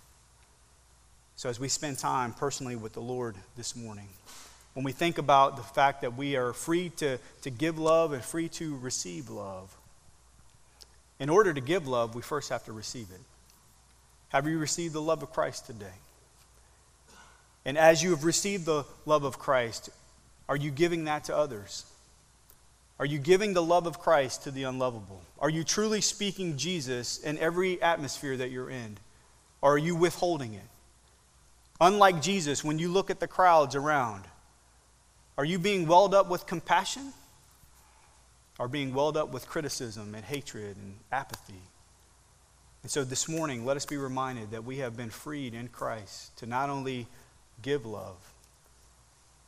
So, 1.36 1.48
as 1.48 1.60
we 1.60 1.68
spend 1.68 1.98
time 1.98 2.32
personally 2.32 2.74
with 2.74 2.94
the 2.94 3.00
Lord 3.00 3.36
this 3.56 3.76
morning, 3.76 4.08
when 4.74 4.84
we 4.84 4.90
think 4.90 5.18
about 5.18 5.56
the 5.56 5.62
fact 5.62 6.00
that 6.00 6.16
we 6.16 6.34
are 6.34 6.52
free 6.52 6.88
to, 6.96 7.18
to 7.42 7.50
give 7.50 7.78
love 7.78 8.12
and 8.12 8.24
free 8.24 8.48
to 8.50 8.76
receive 8.78 9.30
love, 9.30 9.76
in 11.20 11.30
order 11.30 11.54
to 11.54 11.60
give 11.60 11.86
love, 11.86 12.16
we 12.16 12.22
first 12.22 12.48
have 12.48 12.64
to 12.64 12.72
receive 12.72 13.06
it. 13.14 13.20
Have 14.30 14.48
you 14.48 14.58
received 14.58 14.94
the 14.94 15.02
love 15.02 15.22
of 15.22 15.32
Christ 15.32 15.66
today? 15.66 15.94
And 17.64 17.78
as 17.78 18.02
you 18.02 18.10
have 18.10 18.24
received 18.24 18.66
the 18.66 18.84
love 19.06 19.24
of 19.24 19.38
Christ, 19.38 19.90
are 20.48 20.56
you 20.56 20.70
giving 20.70 21.04
that 21.04 21.24
to 21.24 21.36
others? 21.36 21.84
Are 22.98 23.06
you 23.06 23.18
giving 23.18 23.54
the 23.54 23.62
love 23.62 23.86
of 23.86 23.98
Christ 23.98 24.44
to 24.44 24.50
the 24.50 24.64
unlovable? 24.64 25.22
Are 25.38 25.50
you 25.50 25.64
truly 25.64 26.00
speaking 26.00 26.56
Jesus 26.56 27.18
in 27.18 27.38
every 27.38 27.80
atmosphere 27.82 28.36
that 28.36 28.50
you're 28.50 28.70
in? 28.70 28.98
Or 29.60 29.74
are 29.74 29.78
you 29.78 29.96
withholding 29.96 30.54
it? 30.54 30.68
Unlike 31.80 32.22
Jesus, 32.22 32.62
when 32.62 32.78
you 32.78 32.88
look 32.88 33.10
at 33.10 33.18
the 33.18 33.26
crowds 33.26 33.74
around, 33.74 34.24
are 35.36 35.44
you 35.44 35.58
being 35.58 35.86
welled 35.86 36.14
up 36.14 36.28
with 36.28 36.46
compassion? 36.46 37.12
Or 38.58 38.68
being 38.68 38.94
welled 38.94 39.16
up 39.16 39.32
with 39.32 39.48
criticism 39.48 40.14
and 40.14 40.24
hatred 40.24 40.76
and 40.76 40.94
apathy? 41.10 41.62
And 42.82 42.90
so 42.90 43.02
this 43.02 43.28
morning, 43.28 43.64
let 43.64 43.76
us 43.76 43.86
be 43.86 43.96
reminded 43.96 44.50
that 44.50 44.64
we 44.64 44.78
have 44.78 44.96
been 44.96 45.10
freed 45.10 45.54
in 45.54 45.68
Christ 45.68 46.36
to 46.38 46.46
not 46.46 46.68
only 46.68 47.06
give 47.62 47.86
love, 47.86 48.16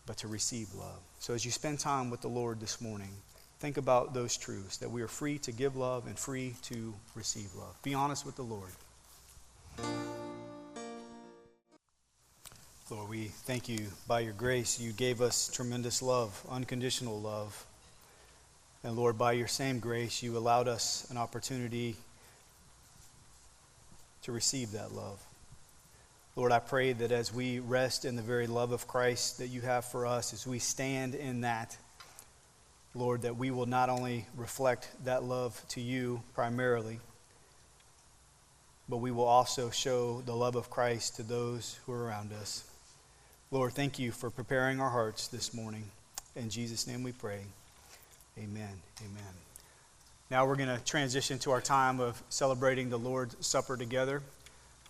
but 0.06 0.16
to 0.18 0.28
receive 0.28 0.72
love. 0.74 1.00
So 1.18 1.34
as 1.34 1.44
you 1.44 1.50
spend 1.50 1.78
time 1.80 2.10
with 2.10 2.20
the 2.20 2.28
Lord 2.28 2.60
this 2.60 2.80
morning, 2.80 3.10
think 3.58 3.76
about 3.76 4.14
those 4.14 4.36
truths 4.36 4.76
that 4.78 4.90
we 4.90 5.02
are 5.02 5.08
free 5.08 5.38
to 5.38 5.52
give 5.52 5.76
love 5.76 6.06
and 6.06 6.18
free 6.18 6.54
to 6.62 6.94
receive 7.14 7.54
love. 7.56 7.74
Be 7.82 7.94
honest 7.94 8.24
with 8.24 8.36
the 8.36 8.42
Lord. 8.42 8.70
Lord, 12.90 13.08
we 13.08 13.24
thank 13.28 13.68
you 13.68 13.86
by 14.06 14.20
your 14.20 14.34
grace. 14.34 14.78
You 14.78 14.92
gave 14.92 15.20
us 15.20 15.48
tremendous 15.48 16.02
love, 16.02 16.44
unconditional 16.50 17.18
love. 17.20 17.64
And 18.84 18.94
Lord, 18.94 19.16
by 19.16 19.32
your 19.32 19.48
same 19.48 19.78
grace, 19.78 20.22
you 20.22 20.36
allowed 20.36 20.68
us 20.68 21.06
an 21.10 21.16
opportunity 21.16 21.96
to 24.22 24.32
receive 24.32 24.72
that 24.72 24.92
love. 24.92 25.18
Lord, 26.36 26.50
I 26.50 26.58
pray 26.58 26.92
that 26.92 27.12
as 27.12 27.32
we 27.32 27.60
rest 27.60 28.04
in 28.04 28.16
the 28.16 28.22
very 28.22 28.48
love 28.48 28.72
of 28.72 28.88
Christ 28.88 29.38
that 29.38 29.48
you 29.48 29.60
have 29.60 29.84
for 29.84 30.04
us, 30.04 30.32
as 30.32 30.44
we 30.44 30.58
stand 30.58 31.14
in 31.14 31.42
that, 31.42 31.76
Lord, 32.92 33.22
that 33.22 33.36
we 33.36 33.52
will 33.52 33.66
not 33.66 33.88
only 33.88 34.26
reflect 34.36 34.88
that 35.04 35.22
love 35.22 35.60
to 35.68 35.80
you 35.80 36.22
primarily, 36.34 36.98
but 38.88 38.96
we 38.96 39.12
will 39.12 39.24
also 39.24 39.70
show 39.70 40.22
the 40.22 40.34
love 40.34 40.56
of 40.56 40.70
Christ 40.70 41.16
to 41.16 41.22
those 41.22 41.78
who 41.86 41.92
are 41.92 42.04
around 42.04 42.32
us. 42.32 42.64
Lord, 43.52 43.72
thank 43.72 44.00
you 44.00 44.10
for 44.10 44.28
preparing 44.28 44.80
our 44.80 44.90
hearts 44.90 45.28
this 45.28 45.54
morning. 45.54 45.84
In 46.34 46.50
Jesus' 46.50 46.88
name 46.88 47.04
we 47.04 47.12
pray. 47.12 47.42
Amen. 48.36 48.82
Amen. 49.00 49.32
Now 50.32 50.46
we're 50.46 50.56
going 50.56 50.76
to 50.76 50.84
transition 50.84 51.38
to 51.40 51.52
our 51.52 51.60
time 51.60 52.00
of 52.00 52.20
celebrating 52.28 52.90
the 52.90 52.98
Lord's 52.98 53.46
Supper 53.46 53.76
together. 53.76 54.20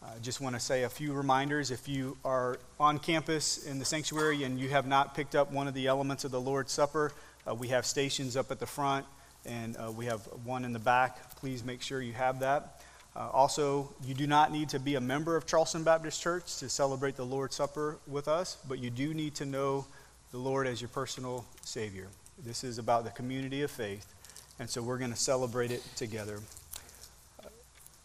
I 0.07 0.19
just 0.19 0.41
want 0.41 0.55
to 0.55 0.61
say 0.61 0.83
a 0.83 0.89
few 0.89 1.15
reminders. 1.15 1.71
If 1.71 1.89
you 1.89 2.17
are 2.25 2.59
on 2.79 2.99
campus 2.99 3.65
in 3.65 3.79
the 3.79 3.85
sanctuary 3.85 4.45
and 4.45 4.59
you 4.59 4.69
have 4.69 4.87
not 4.87 5.15
picked 5.15 5.35
up 5.35 5.51
one 5.51 5.67
of 5.67 5.73
the 5.73 5.87
elements 5.87 6.25
of 6.25 6.31
the 6.31 6.41
Lord's 6.41 6.73
Supper, 6.73 7.13
uh, 7.49 7.55
we 7.55 7.69
have 7.69 7.87
stations 7.87 8.37
up 8.37 8.51
at 8.51 8.61
the 8.61 8.67
front 8.67 9.07
and 9.47 9.77
uh, 9.77 9.91
we 9.91 10.05
have 10.07 10.21
one 10.45 10.65
in 10.65 10.73
the 10.73 10.79
back. 10.79 11.37
Please 11.37 11.65
make 11.65 11.81
sure 11.81 12.03
you 12.03 12.13
have 12.13 12.41
that. 12.41 12.83
Uh, 13.17 13.31
also, 13.33 13.95
you 14.05 14.13
do 14.13 14.27
not 14.27 14.53
need 14.53 14.69
to 14.71 14.79
be 14.79 14.97
a 14.97 15.01
member 15.01 15.37
of 15.37 15.47
Charleston 15.47 15.85
Baptist 15.85 16.21
Church 16.21 16.57
to 16.59 16.69
celebrate 16.69 17.17
the 17.17 17.25
Lord's 17.25 17.57
Supper 17.57 17.97
with 18.07 18.29
us, 18.29 18.59
but 18.69 18.81
you 18.81 18.91
do 18.91 19.15
need 19.15 19.35
to 19.37 19.47
know 19.47 19.87
the 20.33 20.39
Lord 20.39 20.67
as 20.67 20.81
your 20.81 20.89
personal 20.89 21.47
Savior. 21.63 22.09
This 22.45 22.65
is 22.65 22.79
about 22.79 23.05
the 23.05 23.11
community 23.11 23.63
of 23.63 23.71
faith, 23.71 24.13
and 24.59 24.69
so 24.69 24.83
we're 24.83 24.99
going 24.99 25.13
to 25.13 25.17
celebrate 25.17 25.71
it 25.71 25.83
together. 25.97 26.41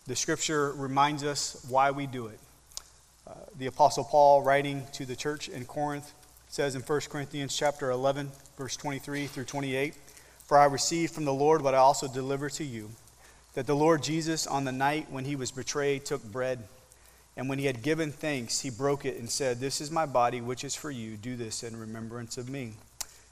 The 0.10 0.16
scripture 0.16 0.72
reminds 0.72 1.24
us 1.24 1.64
why 1.70 1.92
we 1.92 2.08
do 2.08 2.26
it. 2.26 2.40
Uh, 3.28 3.34
the 3.60 3.68
apostle 3.68 4.04
Paul 4.04 4.42
writing 4.42 4.88
to 4.94 5.06
the 5.06 5.16
church 5.16 5.48
in 5.48 5.66
Corinth 5.66 6.14
says 6.48 6.74
in 6.74 6.82
1 6.82 7.02
Corinthians 7.12 7.56
chapter 7.56 7.92
11 7.92 8.32
verse 8.58 8.76
23 8.76 9.28
through 9.28 9.44
28, 9.44 9.94
"For 10.48 10.58
I 10.58 10.66
received 10.66 11.14
from 11.14 11.26
the 11.26 11.32
Lord 11.32 11.62
what 11.62 11.76
I 11.76 11.78
also 11.78 12.08
delivered 12.08 12.54
to 12.54 12.64
you, 12.64 12.90
that 13.54 13.68
the 13.68 13.76
Lord 13.76 14.02
Jesus 14.02 14.48
on 14.48 14.64
the 14.64 14.72
night 14.72 15.12
when 15.12 15.26
he 15.26 15.36
was 15.36 15.52
betrayed 15.52 16.08
took 16.08 16.24
bread, 16.24 16.68
and 17.38 17.48
when 17.48 17.60
he 17.60 17.68
had 17.68 17.84
given 17.84 18.12
thanks, 18.12 18.62
he 18.62 18.72
broke 18.72 19.06
it 19.06 19.18
and 19.18 19.30
said, 19.30 19.60
"This 19.60 19.80
is 19.80 19.92
my 19.92 20.08
body 20.08 20.42
which 20.42 20.64
is 20.64 20.74
for 20.74 20.90
you. 20.90 21.18
Do 21.18 21.36
this 21.36 21.62
in 21.62 21.80
remembrance 21.80 22.36
of 22.36 22.50
me." 22.50 22.74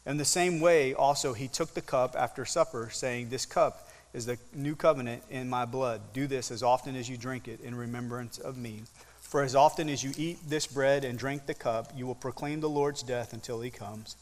In 0.05 0.17
the 0.17 0.25
same 0.25 0.59
way 0.59 0.93
also 0.93 1.33
he 1.33 1.47
took 1.47 1.73
the 1.73 1.81
cup 1.81 2.15
after 2.15 2.45
supper, 2.45 2.91
saying, 2.91 3.29
"This 3.29 3.47
cup 3.47 3.86
is 4.17 4.25
the 4.25 4.39
new 4.51 4.75
covenant 4.75 5.21
in 5.29 5.47
my 5.47 5.63
blood. 5.63 6.01
Do 6.11 6.25
this 6.25 6.49
as 6.49 6.63
often 6.63 6.95
as 6.95 7.07
you 7.07 7.17
drink 7.17 7.47
it 7.47 7.61
in 7.61 7.75
remembrance 7.75 8.39
of 8.39 8.57
me. 8.57 8.81
For 9.21 9.43
as 9.43 9.55
often 9.55 9.89
as 9.89 10.03
you 10.03 10.11
eat 10.17 10.39
this 10.49 10.65
bread 10.65 11.05
and 11.05 11.19
drink 11.19 11.45
the 11.45 11.53
cup, 11.53 11.93
you 11.95 12.07
will 12.07 12.15
proclaim 12.15 12.59
the 12.59 12.67
Lord's 12.67 13.03
death 13.03 13.31
until 13.31 13.61
he 13.61 13.69
comes. 13.69 14.15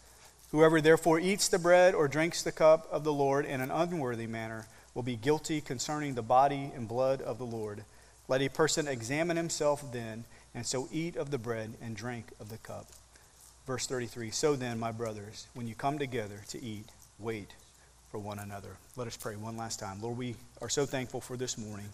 Whoever 0.51 0.81
therefore 0.81 1.21
eats 1.21 1.47
the 1.47 1.59
bread 1.59 1.95
or 1.95 2.09
drinks 2.09 2.43
the 2.43 2.51
cup 2.51 2.91
of 2.91 3.05
the 3.05 3.13
Lord 3.13 3.45
in 3.45 3.61
an 3.61 3.71
unworthy 3.71 4.27
manner 4.27 4.67
will 4.93 5.01
be 5.01 5.15
guilty 5.15 5.61
concerning 5.61 6.15
the 6.15 6.21
body 6.21 6.73
and 6.75 6.89
blood 6.89 7.21
of 7.21 7.37
the 7.37 7.45
Lord. 7.45 7.85
Let 8.27 8.41
a 8.41 8.49
person 8.49 8.89
examine 8.89 9.37
himself 9.37 9.93
then, 9.93 10.25
and 10.53 10.65
so 10.65 10.89
eat 10.91 11.15
of 11.15 11.31
the 11.31 11.37
bread 11.37 11.75
and 11.81 11.95
drink 11.95 12.33
of 12.41 12.49
the 12.49 12.57
cup. 12.57 12.87
Verse 13.65 13.87
33 13.87 14.29
So 14.31 14.57
then, 14.57 14.77
my 14.77 14.91
brothers, 14.91 15.47
when 15.53 15.67
you 15.67 15.75
come 15.75 15.99
together 15.99 16.41
to 16.49 16.61
eat, 16.61 16.89
wait 17.17 17.53
for 18.15 18.19
one 18.19 18.39
another. 18.39 18.69
Let 18.95 19.07
us 19.07 19.17
pray 19.17 19.35
one 19.35 19.57
last 19.57 19.77
time. 19.77 20.01
Lord, 20.01 20.17
we 20.17 20.35
are 20.61 20.69
so 20.69 20.85
thankful 20.85 21.19
for 21.19 21.35
this 21.35 21.57
morning. 21.57 21.89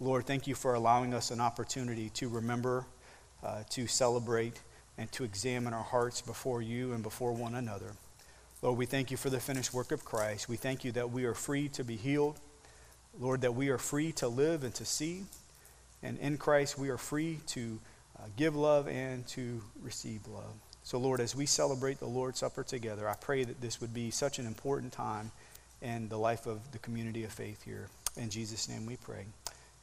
Lord, 0.00 0.24
thank 0.24 0.46
you 0.46 0.54
for 0.54 0.72
allowing 0.72 1.12
us 1.12 1.30
an 1.30 1.38
opportunity 1.38 2.08
to 2.14 2.30
remember, 2.30 2.86
uh, 3.44 3.64
to 3.68 3.86
celebrate, 3.86 4.58
and 4.96 5.12
to 5.12 5.22
examine 5.22 5.74
our 5.74 5.82
hearts 5.82 6.22
before 6.22 6.62
you 6.62 6.94
and 6.94 7.02
before 7.02 7.32
one 7.32 7.56
another. 7.56 7.92
Lord, 8.62 8.78
we 8.78 8.86
thank 8.86 9.10
you 9.10 9.18
for 9.18 9.28
the 9.28 9.38
finished 9.38 9.74
work 9.74 9.92
of 9.92 10.02
Christ. 10.02 10.48
We 10.48 10.56
thank 10.56 10.82
you 10.82 10.92
that 10.92 11.10
we 11.10 11.26
are 11.26 11.34
free 11.34 11.68
to 11.68 11.84
be 11.84 11.96
healed. 11.96 12.40
Lord, 13.20 13.42
that 13.42 13.54
we 13.54 13.68
are 13.68 13.76
free 13.76 14.12
to 14.12 14.28
live 14.28 14.64
and 14.64 14.74
to 14.76 14.86
see. 14.86 15.24
And 16.02 16.18
in 16.20 16.38
Christ, 16.38 16.78
we 16.78 16.88
are 16.88 16.96
free 16.96 17.38
to 17.48 17.78
uh, 18.18 18.22
give 18.34 18.56
love 18.56 18.88
and 18.88 19.26
to 19.28 19.60
receive 19.82 20.26
love. 20.26 20.54
So, 20.84 20.96
Lord, 20.96 21.20
as 21.20 21.36
we 21.36 21.44
celebrate 21.44 21.98
the 21.98 22.06
Lord's 22.06 22.38
Supper 22.38 22.64
together, 22.64 23.06
I 23.06 23.14
pray 23.14 23.44
that 23.44 23.60
this 23.60 23.82
would 23.82 23.92
be 23.92 24.10
such 24.10 24.38
an 24.38 24.46
important 24.46 24.94
time 24.94 25.30
and 25.82 26.10
the 26.10 26.18
life 26.18 26.46
of 26.46 26.72
the 26.72 26.78
community 26.78 27.24
of 27.24 27.32
faith 27.32 27.62
here. 27.64 27.88
In 28.16 28.30
Jesus' 28.30 28.68
name 28.68 28.86
we 28.86 28.96
pray. 28.96 29.24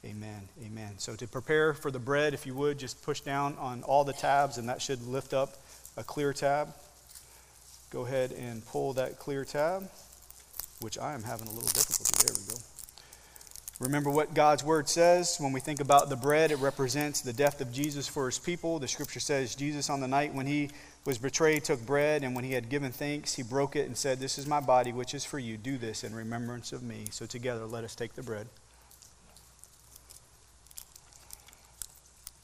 Amen. 0.06 0.48
Amen. 0.66 0.94
So 0.98 1.16
to 1.16 1.28
prepare 1.28 1.74
for 1.74 1.92
the 1.92 2.00
bread, 2.00 2.34
if 2.34 2.46
you 2.46 2.54
would, 2.54 2.78
just 2.78 3.02
push 3.04 3.22
down 3.22 3.58
on 3.60 3.84
all 3.84 4.04
the 4.04 4.14
tabs, 4.14 4.58
and 4.58 4.70
that 4.70 4.82
should 4.82 5.06
lift 5.08 5.34
up 5.34 5.58
a 5.98 6.04
clear 6.04 6.34
tab. 6.34 6.70
Go 7.90 8.06
ahead 8.06 8.32
and 8.32 8.66
pull 8.66 8.94
that 8.94 9.18
clear 9.18 9.44
tab, 9.44 9.90
which 10.82 10.98
I 10.98 11.14
am 11.14 11.24
having 11.24 11.48
a 11.48 11.52
little 11.52 11.70
difficulty. 11.70 12.28
There 12.28 12.36
we 12.40 12.54
go. 12.54 12.77
Remember 13.80 14.10
what 14.10 14.34
God's 14.34 14.64
word 14.64 14.90
says. 14.90 15.38
When 15.40 15.52
we 15.52 15.60
think 15.60 15.80
about 15.80 16.10
the 16.10 16.16
bread, 16.16 16.52
it 16.52 16.58
represents 16.58 17.22
the 17.22 17.34
death 17.34 17.62
of 17.62 17.72
Jesus 17.72 18.08
for 18.08 18.26
his 18.26 18.40
people. 18.40 18.80
The 18.80 18.88
scripture 18.88 19.20
says 19.20 19.54
Jesus, 19.54 19.90
on 19.90 20.00
the 20.00 20.08
night 20.08 20.34
when 20.34 20.48
he 20.48 20.72
was 21.06 21.20
betrayed, 21.20 21.64
took 21.64 21.86
bread, 21.86 22.24
and 22.24 22.36
when 22.36 22.44
he 22.44 22.54
had 22.54 22.70
given 22.70 22.92
thanks, 22.92 23.36
he 23.36 23.44
broke 23.44 23.76
it 23.76 23.86
and 23.86 23.96
said, 23.96 24.20
This 24.20 24.40
is 24.40 24.48
my 24.48 24.60
body, 24.60 24.92
which 24.92 25.14
is 25.14 25.24
for 25.24 25.38
you. 25.38 25.58
Do 25.58 25.78
this 25.78 26.04
in 26.04 26.16
remembrance 26.16 26.74
of 26.74 26.82
me. 26.82 27.06
So 27.12 27.28
together, 27.28 27.66
let 27.66 27.84
us 27.84 27.94
take 27.94 28.16
the 28.16 28.24
bread. 28.24 28.48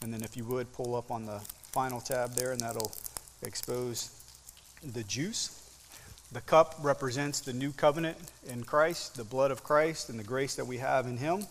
And 0.03 0.13
then, 0.13 0.21
if 0.21 0.37
you 0.37 0.43
would, 0.45 0.71
pull 0.71 0.95
up 0.95 1.09
on 1.09 1.25
the 1.25 1.39
final 1.71 1.99
tab 1.99 2.35
there, 2.35 2.51
and 2.51 2.59
that'll 2.59 2.91
expose 3.41 4.11
the 4.83 5.03
juice. 5.03 5.62
The 6.33 6.41
cup 6.41 6.75
represents 6.81 7.41
the 7.41 7.53
new 7.53 7.71
covenant 7.71 8.17
in 8.47 8.63
Christ, 8.63 9.17
the 9.17 9.23
blood 9.23 9.51
of 9.51 9.63
Christ, 9.63 10.09
and 10.09 10.19
the 10.19 10.23
grace 10.23 10.55
that 10.55 10.65
we 10.65 10.79
have 10.79 11.05
in 11.05 11.17
Him, 11.17 11.45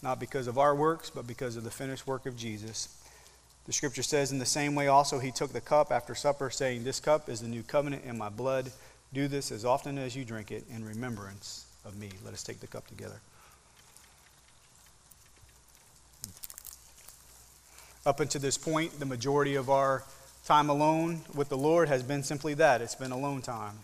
not 0.00 0.20
because 0.20 0.46
of 0.46 0.58
our 0.58 0.76
works, 0.76 1.10
but 1.10 1.26
because 1.26 1.56
of 1.56 1.64
the 1.64 1.72
finished 1.72 2.06
work 2.06 2.24
of 2.24 2.36
Jesus. 2.36 2.86
The 3.66 3.72
scripture 3.72 4.04
says, 4.04 4.30
In 4.30 4.38
the 4.38 4.46
same 4.46 4.76
way 4.76 4.86
also, 4.86 5.18
He 5.18 5.32
took 5.32 5.52
the 5.52 5.60
cup 5.60 5.90
after 5.90 6.14
supper, 6.14 6.50
saying, 6.50 6.84
This 6.84 7.00
cup 7.00 7.28
is 7.28 7.40
the 7.40 7.48
new 7.48 7.64
covenant 7.64 8.04
in 8.04 8.16
my 8.16 8.28
blood. 8.28 8.70
Do 9.12 9.26
this 9.26 9.50
as 9.50 9.64
often 9.64 9.98
as 9.98 10.14
you 10.14 10.24
drink 10.24 10.52
it 10.52 10.64
in 10.72 10.84
remembrance 10.84 11.66
of 11.84 11.98
me. 11.98 12.10
Let 12.24 12.32
us 12.32 12.44
take 12.44 12.60
the 12.60 12.68
cup 12.68 12.86
together. 12.86 13.20
Up 18.06 18.20
until 18.20 18.40
this 18.40 18.56
point, 18.56 19.00
the 19.00 19.04
majority 19.04 19.56
of 19.56 19.68
our 19.68 20.04
time 20.44 20.70
alone 20.70 21.22
with 21.34 21.48
the 21.48 21.58
Lord 21.58 21.88
has 21.88 22.04
been 22.04 22.22
simply 22.22 22.54
that 22.54 22.80
it's 22.80 22.94
been 22.94 23.10
alone 23.10 23.42
time. 23.42 23.80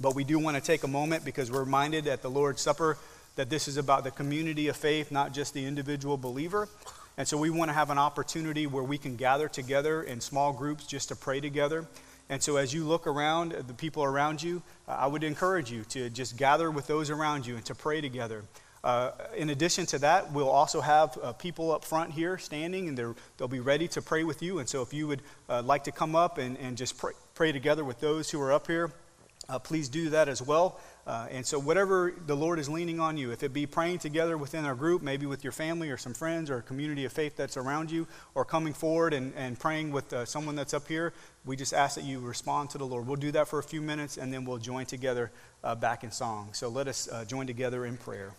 But 0.00 0.14
we 0.14 0.24
do 0.24 0.38
want 0.38 0.56
to 0.56 0.62
take 0.62 0.82
a 0.84 0.88
moment 0.88 1.24
because 1.24 1.50
we're 1.50 1.60
reminded 1.60 2.06
at 2.06 2.22
the 2.22 2.30
Lord's 2.30 2.62
Supper 2.62 2.96
that 3.36 3.50
this 3.50 3.68
is 3.68 3.76
about 3.76 4.04
the 4.04 4.10
community 4.10 4.68
of 4.68 4.76
faith, 4.76 5.10
not 5.10 5.32
just 5.32 5.54
the 5.54 5.64
individual 5.64 6.16
believer. 6.16 6.68
And 7.16 7.28
so 7.28 7.36
we 7.36 7.50
want 7.50 7.68
to 7.68 7.74
have 7.74 7.90
an 7.90 7.98
opportunity 7.98 8.66
where 8.66 8.82
we 8.82 8.96
can 8.96 9.16
gather 9.16 9.48
together 9.48 10.02
in 10.02 10.20
small 10.20 10.52
groups 10.52 10.86
just 10.86 11.08
to 11.08 11.16
pray 11.16 11.40
together. 11.40 11.86
And 12.30 12.42
so 12.42 12.56
as 12.56 12.72
you 12.72 12.84
look 12.84 13.06
around, 13.06 13.52
the 13.52 13.74
people 13.74 14.04
around 14.04 14.42
you, 14.42 14.62
I 14.88 15.06
would 15.06 15.24
encourage 15.24 15.70
you 15.70 15.84
to 15.90 16.08
just 16.08 16.36
gather 16.36 16.70
with 16.70 16.86
those 16.86 17.10
around 17.10 17.46
you 17.46 17.56
and 17.56 17.64
to 17.66 17.74
pray 17.74 18.00
together. 18.00 18.44
Uh, 18.82 19.10
in 19.36 19.50
addition 19.50 19.84
to 19.84 19.98
that, 19.98 20.32
we'll 20.32 20.48
also 20.48 20.80
have 20.80 21.18
uh, 21.22 21.32
people 21.34 21.70
up 21.72 21.84
front 21.84 22.12
here 22.12 22.38
standing, 22.38 22.88
and 22.88 22.96
they'll 23.36 23.48
be 23.48 23.60
ready 23.60 23.86
to 23.88 24.00
pray 24.00 24.24
with 24.24 24.42
you. 24.42 24.58
And 24.58 24.66
so, 24.66 24.80
if 24.80 24.94
you 24.94 25.06
would 25.06 25.20
uh, 25.50 25.60
like 25.62 25.84
to 25.84 25.92
come 25.92 26.16
up 26.16 26.38
and, 26.38 26.56
and 26.56 26.78
just 26.78 26.96
pray, 26.96 27.12
pray 27.34 27.52
together 27.52 27.84
with 27.84 28.00
those 28.00 28.30
who 28.30 28.40
are 28.40 28.52
up 28.52 28.66
here, 28.66 28.90
uh, 29.50 29.58
please 29.58 29.88
do 29.88 30.10
that 30.10 30.28
as 30.28 30.40
well. 30.40 30.80
Uh, 31.06 31.26
and 31.30 31.44
so, 31.44 31.58
whatever 31.58 32.14
the 32.26 32.36
Lord 32.36 32.60
is 32.60 32.68
leaning 32.68 33.00
on 33.00 33.16
you, 33.16 33.32
if 33.32 33.42
it 33.42 33.52
be 33.52 33.66
praying 33.66 33.98
together 33.98 34.38
within 34.38 34.64
our 34.64 34.76
group, 34.76 35.02
maybe 35.02 35.26
with 35.26 35.42
your 35.42 35.52
family 35.52 35.90
or 35.90 35.96
some 35.96 36.14
friends 36.14 36.50
or 36.50 36.58
a 36.58 36.62
community 36.62 37.04
of 37.04 37.12
faith 37.12 37.36
that's 37.36 37.56
around 37.56 37.90
you, 37.90 38.06
or 38.34 38.44
coming 38.44 38.72
forward 38.72 39.12
and, 39.12 39.32
and 39.34 39.58
praying 39.58 39.90
with 39.90 40.12
uh, 40.12 40.24
someone 40.24 40.54
that's 40.54 40.72
up 40.72 40.86
here, 40.86 41.12
we 41.44 41.56
just 41.56 41.74
ask 41.74 41.96
that 41.96 42.04
you 42.04 42.20
respond 42.20 42.70
to 42.70 42.78
the 42.78 42.86
Lord. 42.86 43.08
We'll 43.08 43.16
do 43.16 43.32
that 43.32 43.48
for 43.48 43.58
a 43.58 43.62
few 43.62 43.80
minutes 43.82 44.18
and 44.18 44.32
then 44.32 44.44
we'll 44.44 44.58
join 44.58 44.86
together 44.86 45.32
uh, 45.64 45.74
back 45.74 46.04
in 46.04 46.12
song. 46.12 46.50
So, 46.52 46.68
let 46.68 46.86
us 46.86 47.08
uh, 47.10 47.24
join 47.24 47.48
together 47.48 47.86
in 47.86 47.96
prayer. 47.96 48.32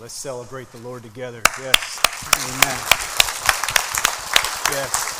Let's 0.00 0.14
celebrate 0.14 0.72
the 0.72 0.78
Lord 0.78 1.02
together. 1.02 1.42
Yes. 1.60 2.00
Amen. 2.48 3.03
Yes. 4.70 5.13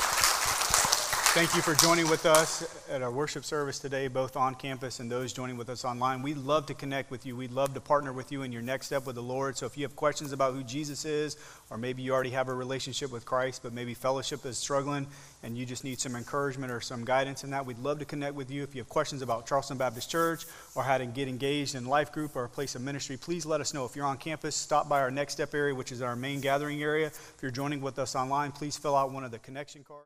Thank 1.34 1.56
you 1.56 1.62
for 1.62 1.74
joining 1.74 2.08
with 2.08 2.26
us 2.26 2.86
at 2.88 3.02
our 3.02 3.10
worship 3.10 3.44
service 3.44 3.80
today, 3.80 4.06
both 4.06 4.36
on 4.36 4.54
campus 4.54 5.00
and 5.00 5.10
those 5.10 5.32
joining 5.32 5.56
with 5.56 5.68
us 5.68 5.84
online. 5.84 6.22
We'd 6.22 6.36
love 6.36 6.66
to 6.66 6.74
connect 6.74 7.10
with 7.10 7.26
you. 7.26 7.34
We'd 7.34 7.50
love 7.50 7.74
to 7.74 7.80
partner 7.80 8.12
with 8.12 8.30
you 8.30 8.42
in 8.42 8.52
your 8.52 8.62
next 8.62 8.86
step 8.86 9.04
with 9.04 9.16
the 9.16 9.22
Lord. 9.22 9.56
So 9.56 9.66
if 9.66 9.76
you 9.76 9.82
have 9.82 9.96
questions 9.96 10.30
about 10.30 10.54
who 10.54 10.62
Jesus 10.62 11.04
is, 11.04 11.36
or 11.70 11.76
maybe 11.76 12.02
you 12.02 12.12
already 12.12 12.30
have 12.30 12.48
a 12.48 12.54
relationship 12.54 13.10
with 13.10 13.26
Christ, 13.26 13.64
but 13.64 13.72
maybe 13.72 13.94
fellowship 13.94 14.46
is 14.46 14.58
struggling 14.58 15.08
and 15.42 15.58
you 15.58 15.66
just 15.66 15.82
need 15.82 15.98
some 15.98 16.14
encouragement 16.14 16.70
or 16.70 16.80
some 16.80 17.04
guidance 17.04 17.42
in 17.42 17.50
that, 17.50 17.66
we'd 17.66 17.80
love 17.80 17.98
to 17.98 18.04
connect 18.04 18.36
with 18.36 18.48
you. 18.48 18.62
If 18.62 18.76
you 18.76 18.80
have 18.80 18.88
questions 18.88 19.20
about 19.20 19.44
Charleston 19.44 19.76
Baptist 19.76 20.08
Church 20.08 20.46
or 20.76 20.84
how 20.84 20.98
to 20.98 21.04
get 21.04 21.26
engaged 21.26 21.74
in 21.74 21.84
life 21.84 22.12
group 22.12 22.36
or 22.36 22.44
a 22.44 22.48
place 22.48 22.76
of 22.76 22.82
ministry, 22.82 23.16
please 23.16 23.44
let 23.44 23.60
us 23.60 23.74
know. 23.74 23.84
If 23.84 23.96
you're 23.96 24.06
on 24.06 24.18
campus, 24.18 24.54
stop 24.54 24.88
by 24.88 25.00
our 25.00 25.10
next 25.10 25.32
step 25.32 25.52
area, 25.52 25.74
which 25.74 25.90
is 25.90 26.00
our 26.00 26.14
main 26.14 26.40
gathering 26.40 26.80
area. 26.80 27.08
If 27.08 27.38
you're 27.42 27.50
joining 27.50 27.80
with 27.80 27.98
us 27.98 28.14
online, 28.14 28.52
please 28.52 28.76
fill 28.76 28.94
out 28.94 29.10
one 29.10 29.24
of 29.24 29.32
the 29.32 29.40
connection 29.40 29.82
cards. 29.82 30.02